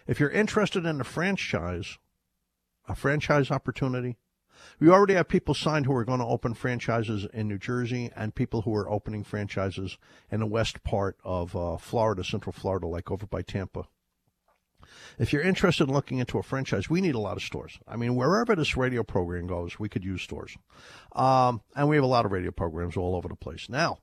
[0.08, 1.98] If you're interested in a franchise,
[2.88, 4.18] a franchise opportunity,
[4.80, 8.34] we already have people signed who are going to open franchises in New Jersey and
[8.34, 9.98] people who are opening franchises
[10.32, 13.88] in the west part of uh, Florida, Central Florida, like over by Tampa.
[15.20, 17.78] If you're interested in looking into a franchise, we need a lot of stores.
[17.88, 20.56] I mean, wherever this radio program goes, we could use stores.
[21.14, 23.68] Um, and we have a lot of radio programs all over the place.
[23.70, 23.98] Now,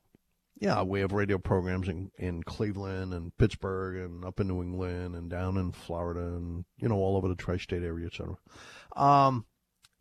[0.64, 5.14] yeah, we have radio programs in, in Cleveland and Pittsburgh and up in New England
[5.14, 8.38] and down in Florida and, you know, all over the tri state area, et cetera.
[8.96, 9.44] Um,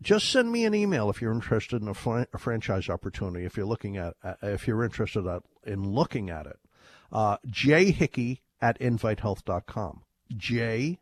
[0.01, 3.43] just send me an email if you're interested in a, a franchise opportunity.
[3.43, 6.59] If you're looking at, uh, if you're interested at, in looking at it,
[7.11, 10.03] uh, J Hickey at invitehealth.com.
[10.37, 10.99] J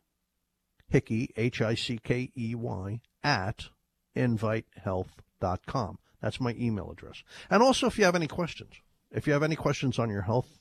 [0.87, 3.69] Hickey, H I C K E Y, at
[4.15, 5.99] invitehealth.com.
[6.19, 7.21] That's my email address.
[7.47, 8.73] And also, if you have any questions,
[9.11, 10.59] if you have any questions on your health,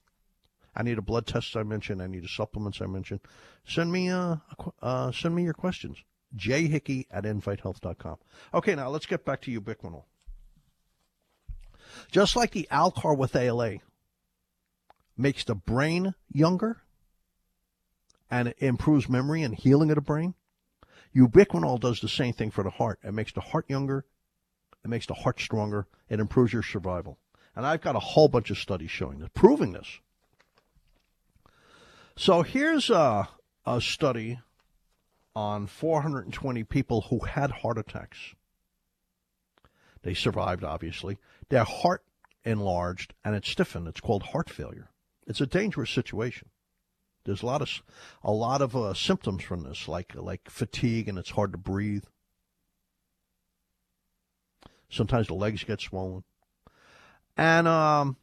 [0.75, 3.21] I need a blood test I mentioned, I need a supplements I mentioned,
[3.67, 4.37] send me uh,
[4.83, 5.99] uh send me your questions.
[6.37, 8.17] jhickey at invitehealth.com.
[8.55, 10.05] Okay, now let's get back to ubiquinol.
[12.11, 13.79] Just like the Alcar with ALA
[15.17, 16.83] makes the brain younger
[18.31, 20.35] and improves memory and healing of the brain,
[21.15, 23.01] ubiquinol does the same thing for the heart.
[23.03, 24.05] It makes the heart younger,
[24.85, 27.19] it makes the heart stronger, it improves your survival.
[27.57, 30.01] And I've got a whole bunch of studies showing this, proving this.
[32.17, 33.29] So here's a,
[33.67, 34.41] a study
[35.35, 38.35] on 420 people who had heart attacks.
[40.03, 41.19] They survived, obviously.
[41.49, 42.05] Their heart
[42.45, 43.89] enlarged and it stiffened.
[43.89, 44.91] It's called heart failure.
[45.27, 46.49] It's a dangerous situation.
[47.25, 47.83] There's a lot of
[48.25, 52.05] a lot of uh, symptoms from this, like like fatigue, and it's hard to breathe.
[54.89, 56.25] Sometimes the legs get swollen.
[57.36, 58.16] And um,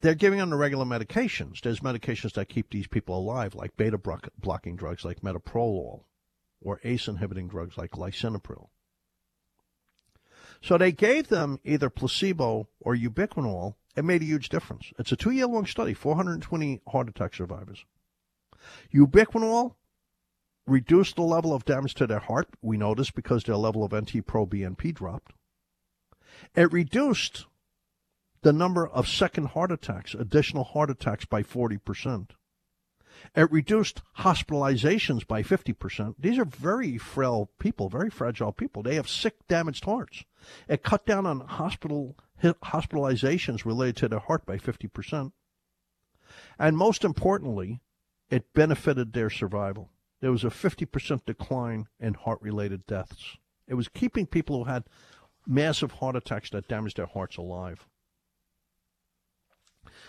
[0.00, 1.60] they're giving them the regular medications.
[1.60, 6.04] There's medications that keep these people alive, like beta blocking drugs like metoprolol
[6.60, 8.68] or ACE inhibiting drugs like lisinopril.
[10.60, 13.74] So they gave them either placebo or ubiquinol.
[13.96, 14.92] It made a huge difference.
[14.98, 17.84] It's a two year long study, 420 heart attack survivors.
[18.92, 19.74] Ubiquinol
[20.66, 22.48] reduced the level of damage to their heart.
[22.60, 25.32] We noticed because their level of NT pro BNP dropped.
[26.54, 27.46] It reduced
[28.42, 32.30] the number of second heart attacks, additional heart attacks by 40%.
[33.34, 36.14] It reduced hospitalizations by 50%.
[36.18, 38.82] These are very frail people, very fragile people.
[38.82, 40.24] They have sick, damaged hearts.
[40.68, 45.32] It cut down on hospital hospitalizations related to their heart by 50%.
[46.58, 47.80] And most importantly,
[48.30, 49.90] it benefited their survival.
[50.20, 53.36] There was a 50% decline in heart related deaths.
[53.66, 54.84] It was keeping people who had
[55.46, 57.86] massive heart attacks that damaged their hearts alive.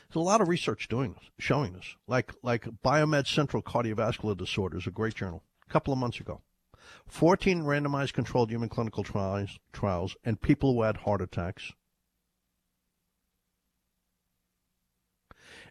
[0.10, 1.95] There's a lot of research doing this, showing this.
[2.07, 6.41] Like like Biomed Central Cardiovascular Disorders, a great journal, a couple of months ago.
[7.06, 11.73] 14 randomized controlled human clinical trials, trials and people who had heart attacks.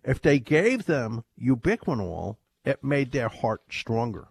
[0.05, 4.29] If they gave them ubiquinol, it made their heart stronger.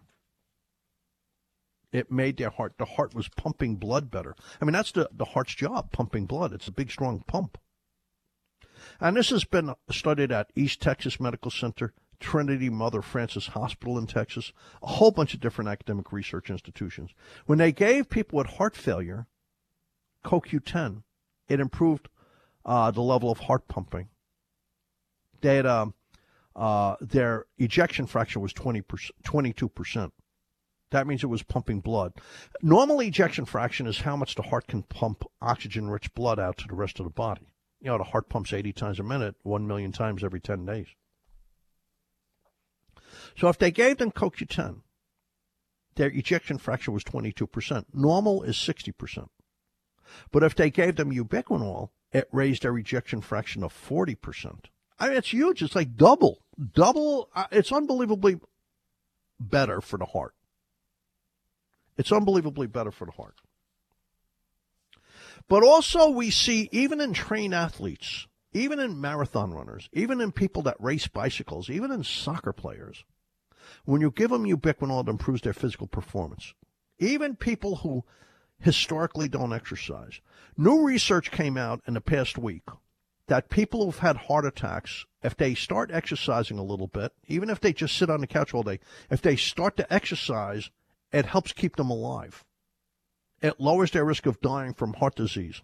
[1.92, 4.34] It made their heart, the heart was pumping blood better.
[4.60, 6.52] I mean, that's the, the heart's job, pumping blood.
[6.52, 7.58] It's a big, strong pump.
[9.00, 14.06] And this has been studied at East Texas Medical Center, Trinity Mother Frances Hospital in
[14.06, 14.52] Texas,
[14.82, 17.10] a whole bunch of different academic research institutions.
[17.46, 19.28] When they gave people with heart failure
[20.24, 21.02] CoQ10,
[21.48, 22.08] it improved
[22.64, 24.08] uh, the level of heart pumping.
[25.40, 25.94] They had, um,
[26.56, 30.10] uh, their ejection fraction was 20 22%.
[30.90, 32.14] That means it was pumping blood.
[32.62, 36.66] Normal ejection fraction is how much the heart can pump oxygen rich blood out to
[36.66, 37.52] the rest of the body.
[37.80, 40.88] You know, the heart pumps 80 times a minute, 1 million times every 10 days.
[43.36, 44.80] So if they gave them CoQ10,
[45.94, 47.84] their ejection fraction was 22%.
[47.92, 49.28] Normal is 60%.
[50.30, 54.66] But if they gave them ubiquinol, it raised their ejection fraction of 40%.
[54.98, 55.62] I mean, it's huge.
[55.62, 56.44] It's like double,
[56.74, 57.28] double.
[57.34, 58.40] Uh, it's unbelievably
[59.38, 60.34] better for the heart.
[61.96, 63.34] It's unbelievably better for the heart.
[65.48, 70.62] But also, we see even in trained athletes, even in marathon runners, even in people
[70.62, 73.04] that race bicycles, even in soccer players,
[73.84, 76.54] when you give them ubiquinol, it improves their physical performance.
[76.98, 78.04] Even people who
[78.60, 80.20] historically don't exercise.
[80.56, 82.64] New research came out in the past week
[83.28, 87.60] that people who've had heart attacks, if they start exercising a little bit, even if
[87.60, 88.80] they just sit on the couch all day,
[89.10, 90.70] if they start to exercise,
[91.12, 92.44] it helps keep them alive.
[93.40, 95.60] It lowers their risk of dying from heart disease.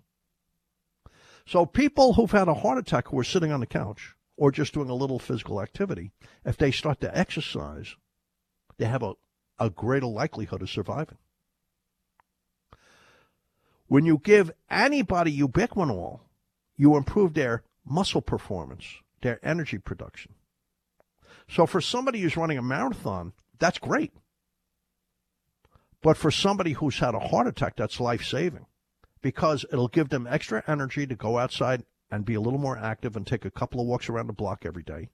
[1.47, 4.73] So people who've had a heart attack who are sitting on the couch or just
[4.73, 6.13] doing a little physical activity,
[6.45, 7.97] if they start to exercise,
[8.79, 9.15] they have a,
[9.59, 11.19] a greater likelihood of surviving.
[13.87, 16.21] When you give anybody ubiquinol,
[16.77, 18.87] you improve their muscle performance,
[19.21, 20.35] their energy production.
[21.49, 24.13] So for somebody who's running a marathon, that's great.
[26.05, 28.67] But for somebody who's had a heart attack, that's life saving
[29.23, 33.17] because it'll give them extra energy to go outside and be a little more active
[33.17, 35.09] and take a couple of walks around the block every day.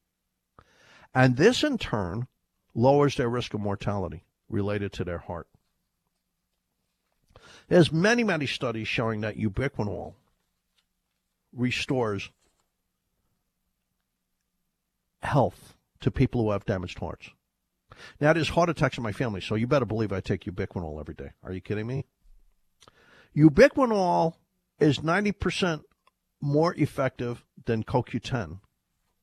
[1.14, 2.26] And this in turn
[2.74, 5.46] lowers their risk of mortality related to their heart.
[7.68, 10.14] There's many, many studies showing that ubiquinol
[11.52, 12.30] restores
[15.22, 17.30] health to people who have damaged hearts.
[18.20, 21.00] Now, it is heart attacks in my family, so you better believe I take ubiquinol
[21.00, 21.30] every day.
[21.42, 22.04] Are you kidding me?
[23.36, 24.34] Ubiquinol
[24.78, 25.82] is 90%
[26.40, 28.60] more effective than CoQ10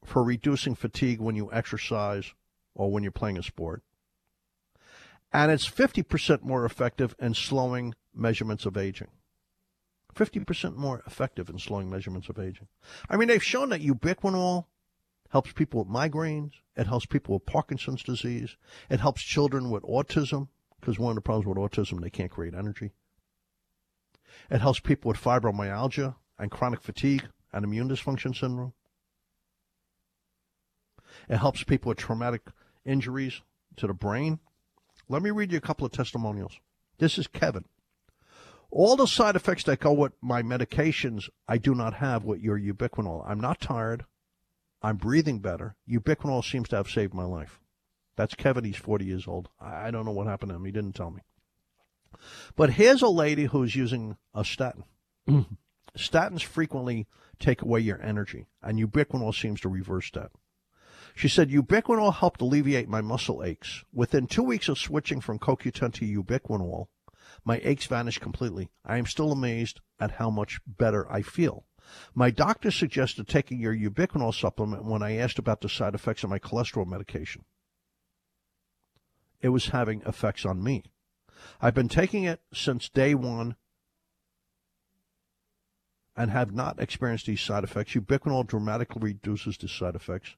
[0.05, 2.33] for reducing fatigue when you exercise
[2.75, 3.83] or when you're playing a sport.
[5.33, 9.09] And it's 50% more effective in slowing measurements of aging.
[10.15, 12.67] 50% more effective in slowing measurements of aging.
[13.09, 14.65] I mean, they've shown that ubiquinol
[15.29, 16.51] helps people with migraines.
[16.75, 18.55] It helps people with Parkinson's disease.
[18.89, 20.47] It helps children with autism
[20.79, 22.91] because one of the problems with autism, they can't create energy.
[24.49, 28.73] It helps people with fibromyalgia and chronic fatigue and immune dysfunction syndrome.
[31.27, 32.43] It helps people with traumatic
[32.85, 33.41] injuries
[33.77, 34.39] to the brain.
[35.09, 36.59] Let me read you a couple of testimonials.
[36.99, 37.65] This is Kevin.
[38.69, 42.59] All the side effects that go with my medications, I do not have with your
[42.59, 43.23] ubiquinol.
[43.27, 44.05] I'm not tired.
[44.81, 45.75] I'm breathing better.
[45.89, 47.59] Ubiquinol seems to have saved my life.
[48.15, 48.63] That's Kevin.
[48.63, 49.49] He's 40 years old.
[49.59, 50.65] I don't know what happened to him.
[50.65, 51.21] He didn't tell me.
[52.55, 54.83] But here's a lady who's using a statin.
[55.27, 55.57] Mm.
[55.97, 57.07] Statins frequently
[57.39, 60.31] take away your energy, and ubiquinol seems to reverse that.
[61.15, 63.83] She said, Ubiquinol helped alleviate my muscle aches.
[63.91, 66.87] Within two weeks of switching from CoQ10 to ubiquinol,
[67.43, 68.69] my aches vanished completely.
[68.85, 71.65] I am still amazed at how much better I feel.
[72.13, 76.29] My doctor suggested taking your ubiquinol supplement when I asked about the side effects of
[76.29, 77.45] my cholesterol medication.
[79.41, 80.83] It was having effects on me.
[81.61, 83.55] I've been taking it since day one
[86.15, 87.93] and have not experienced these side effects.
[87.93, 90.35] Ubiquinol dramatically reduces the side effects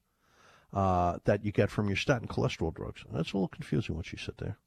[0.73, 3.03] uh, that you get from your statin cholesterol drugs.
[3.11, 4.57] That's a little confusing what she said there.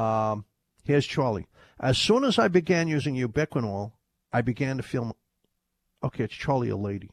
[0.00, 0.44] Um,
[0.84, 1.48] here's Charlie.
[1.80, 3.92] As soon as I began using ubiquinol,
[4.32, 5.16] I began to feel.
[6.04, 7.10] Okay, it's Charlie, a lady.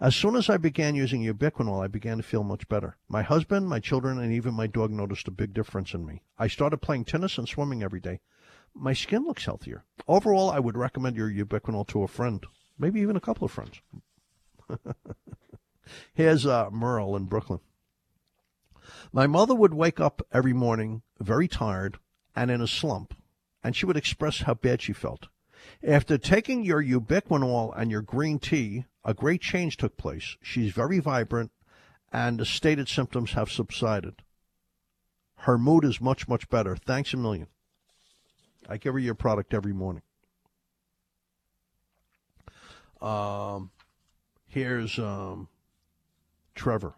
[0.00, 2.96] As soon as I began using ubiquinol, I began to feel much better.
[3.08, 6.22] My husband, my children, and even my dog noticed a big difference in me.
[6.38, 8.20] I started playing tennis and swimming every day.
[8.74, 9.84] My skin looks healthier.
[10.06, 12.44] Overall, I would recommend your ubiquinol to a friend,
[12.78, 13.80] maybe even a couple of friends.
[16.14, 17.60] Here's uh, Merle in Brooklyn.
[19.12, 21.98] My mother would wake up every morning very tired
[22.34, 23.14] and in a slump,
[23.62, 25.28] and she would express how bad she felt.
[25.86, 30.36] After taking your ubiquinol and your green tea, a great change took place.
[30.42, 31.52] She's very vibrant,
[32.12, 34.16] and the stated symptoms have subsided.
[35.36, 36.74] Her mood is much, much better.
[36.74, 37.46] Thanks a million.
[38.68, 40.02] I give her your product every morning.
[43.00, 43.70] Um,
[44.48, 45.46] here's um,
[46.56, 46.94] Trevor.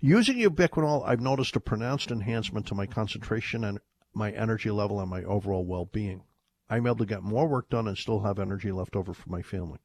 [0.00, 3.80] Using ubiquinol, I've noticed a pronounced enhancement to my concentration and
[4.12, 6.22] my energy level and my overall well being.
[6.68, 9.42] I'm able to get more work done and still have energy left over for my
[9.42, 9.78] family.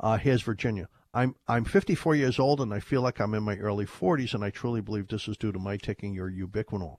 [0.00, 0.88] Uh, here's Virginia.
[1.12, 4.44] I'm I'm 54 years old and I feel like I'm in my early 40s, and
[4.44, 6.98] I truly believe this is due to my taking your ubiquinol.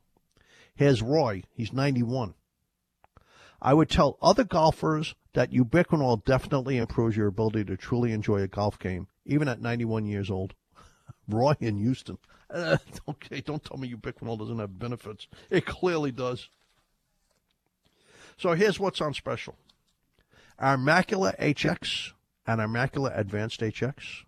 [0.76, 1.44] Here's Roy.
[1.52, 2.34] He's 91.
[3.62, 8.48] I would tell other golfers that ubiquinol definitely improves your ability to truly enjoy a
[8.48, 10.56] golf game, even at 91 years old.
[11.28, 12.18] Roy in Houston.
[12.52, 12.78] Uh,
[13.08, 15.28] okay, don't tell me ubiquinol doesn't have benefits.
[15.52, 16.50] It clearly does.
[18.40, 19.58] So here's what's on special.
[20.58, 22.14] Our Macula HX
[22.48, 24.24] and our Macula Advanced HX.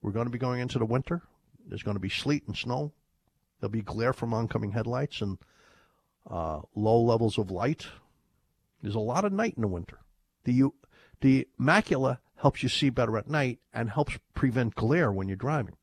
[0.00, 1.20] We're going to be going into the winter.
[1.68, 2.92] There's going to be sleet and snow.
[3.60, 5.36] There'll be glare from oncoming headlights, and
[6.26, 7.86] uh, low levels of light.
[8.80, 9.98] There's a lot of night in the winter.
[10.44, 10.70] The
[11.20, 15.76] the macula helps you see better at night and helps prevent glare when you're driving.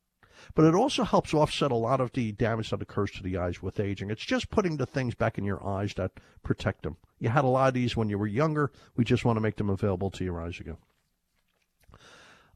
[0.56, 3.62] But it also helps offset a lot of the damage that occurs to the eyes
[3.62, 4.10] with aging.
[4.10, 6.10] It's just putting the things back in your eyes that
[6.42, 6.96] protect them.
[7.22, 8.72] You had a lot of these when you were younger.
[8.96, 10.78] We just want to make them available to your eyes again.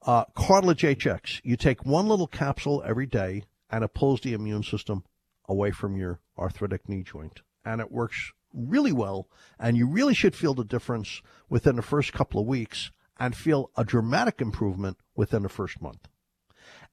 [0.05, 1.40] Uh, Cartilage HX.
[1.44, 5.05] You take one little capsule every day and it pulls the immune system
[5.48, 7.43] away from your arthritic knee joint.
[7.64, 9.28] And it works really well.
[9.56, 12.90] And you really should feel the difference within the first couple of weeks
[13.20, 16.09] and feel a dramatic improvement within the first month.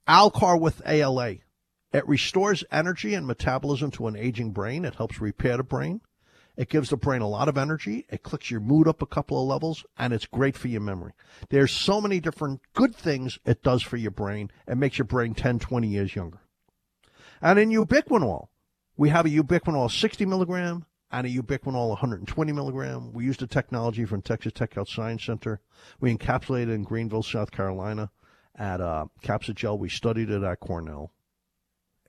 [0.08, 1.38] Alcar with ALA.
[1.92, 4.86] It restores energy and metabolism to an aging brain.
[4.86, 6.02] It helps repair the brain.
[6.56, 8.06] It gives the brain a lot of energy.
[8.10, 11.14] It clicks your mood up a couple of levels, and it's great for your memory.
[11.50, 14.52] There's so many different good things it does for your brain.
[14.68, 16.40] It makes your brain 10, 20 years younger.
[17.42, 18.48] And in ubiquinol,
[18.96, 23.14] we have a ubiquinol 60 milligram and a ubiquinol 120 milligram.
[23.14, 25.60] We used the technology from Texas Tech Health Science Center.
[26.00, 28.12] We encapsulated in Greenville, South Carolina
[28.56, 29.80] at uh, Capsugel.
[29.80, 31.12] We studied it at Cornell.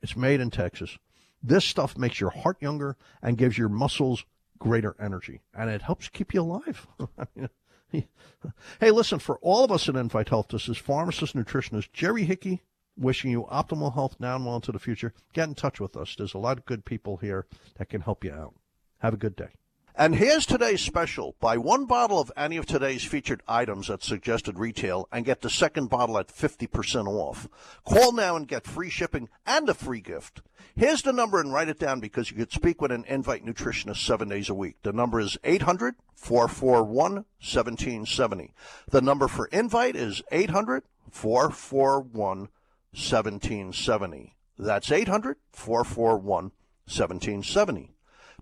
[0.03, 0.97] It's made in Texas.
[1.41, 4.25] This stuff makes your heart younger and gives your muscles
[4.59, 6.87] greater energy, and it helps keep you alive.
[8.79, 12.61] hey, listen, for all of us at Invite Health, this is pharmacist nutritionist Jerry Hickey
[12.97, 15.13] wishing you optimal health now and well into the future.
[15.33, 16.15] Get in touch with us.
[16.15, 17.45] There's a lot of good people here
[17.77, 18.55] that can help you out.
[18.99, 19.49] Have a good day.
[19.97, 21.37] And here's today's special.
[21.39, 25.49] Buy one bottle of any of today's featured items at suggested retail and get the
[25.49, 27.47] second bottle at 50% off.
[27.85, 30.41] Call now and get free shipping and a free gift.
[30.75, 34.05] Here's the number and write it down because you could speak with an Invite nutritionist
[34.05, 34.75] seven days a week.
[34.83, 38.53] The number is 800 441 1770.
[38.89, 42.49] The number for Invite is 800 441
[42.91, 44.35] 1770.
[44.59, 46.51] That's 800 441
[46.83, 47.94] 1770.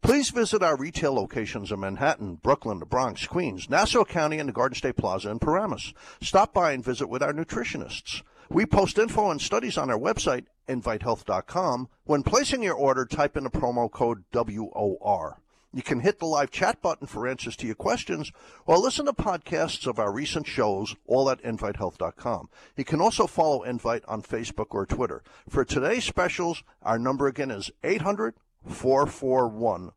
[0.03, 4.53] Please visit our retail locations in Manhattan, Brooklyn, the Bronx, Queens, Nassau County, and the
[4.53, 5.93] Garden State Plaza in Paramus.
[6.21, 8.21] Stop by and visit with our nutritionists.
[8.49, 11.87] We post info and studies on our website, invitehealth.com.
[12.03, 15.37] When placing your order, type in the promo code WOR.
[15.73, 18.31] You can hit the live chat button for answers to your questions
[18.65, 22.49] or listen to podcasts of our recent shows, all at invitehealth.com.
[22.75, 25.23] You can also follow Invite on Facebook or Twitter.
[25.47, 28.35] For today's specials, our number again is 800
[28.67, 29.91] 441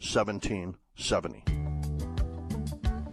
[0.00, 1.44] 1770.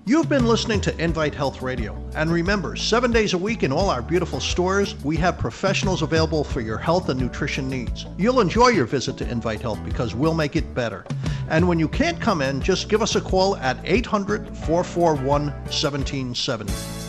[0.09, 1.95] You've been listening to Invite Health Radio.
[2.15, 6.43] And remember, seven days a week in all our beautiful stores, we have professionals available
[6.43, 8.07] for your health and nutrition needs.
[8.17, 11.05] You'll enjoy your visit to Invite Health because we'll make it better.
[11.47, 17.08] And when you can't come in, just give us a call at 800 441 1770.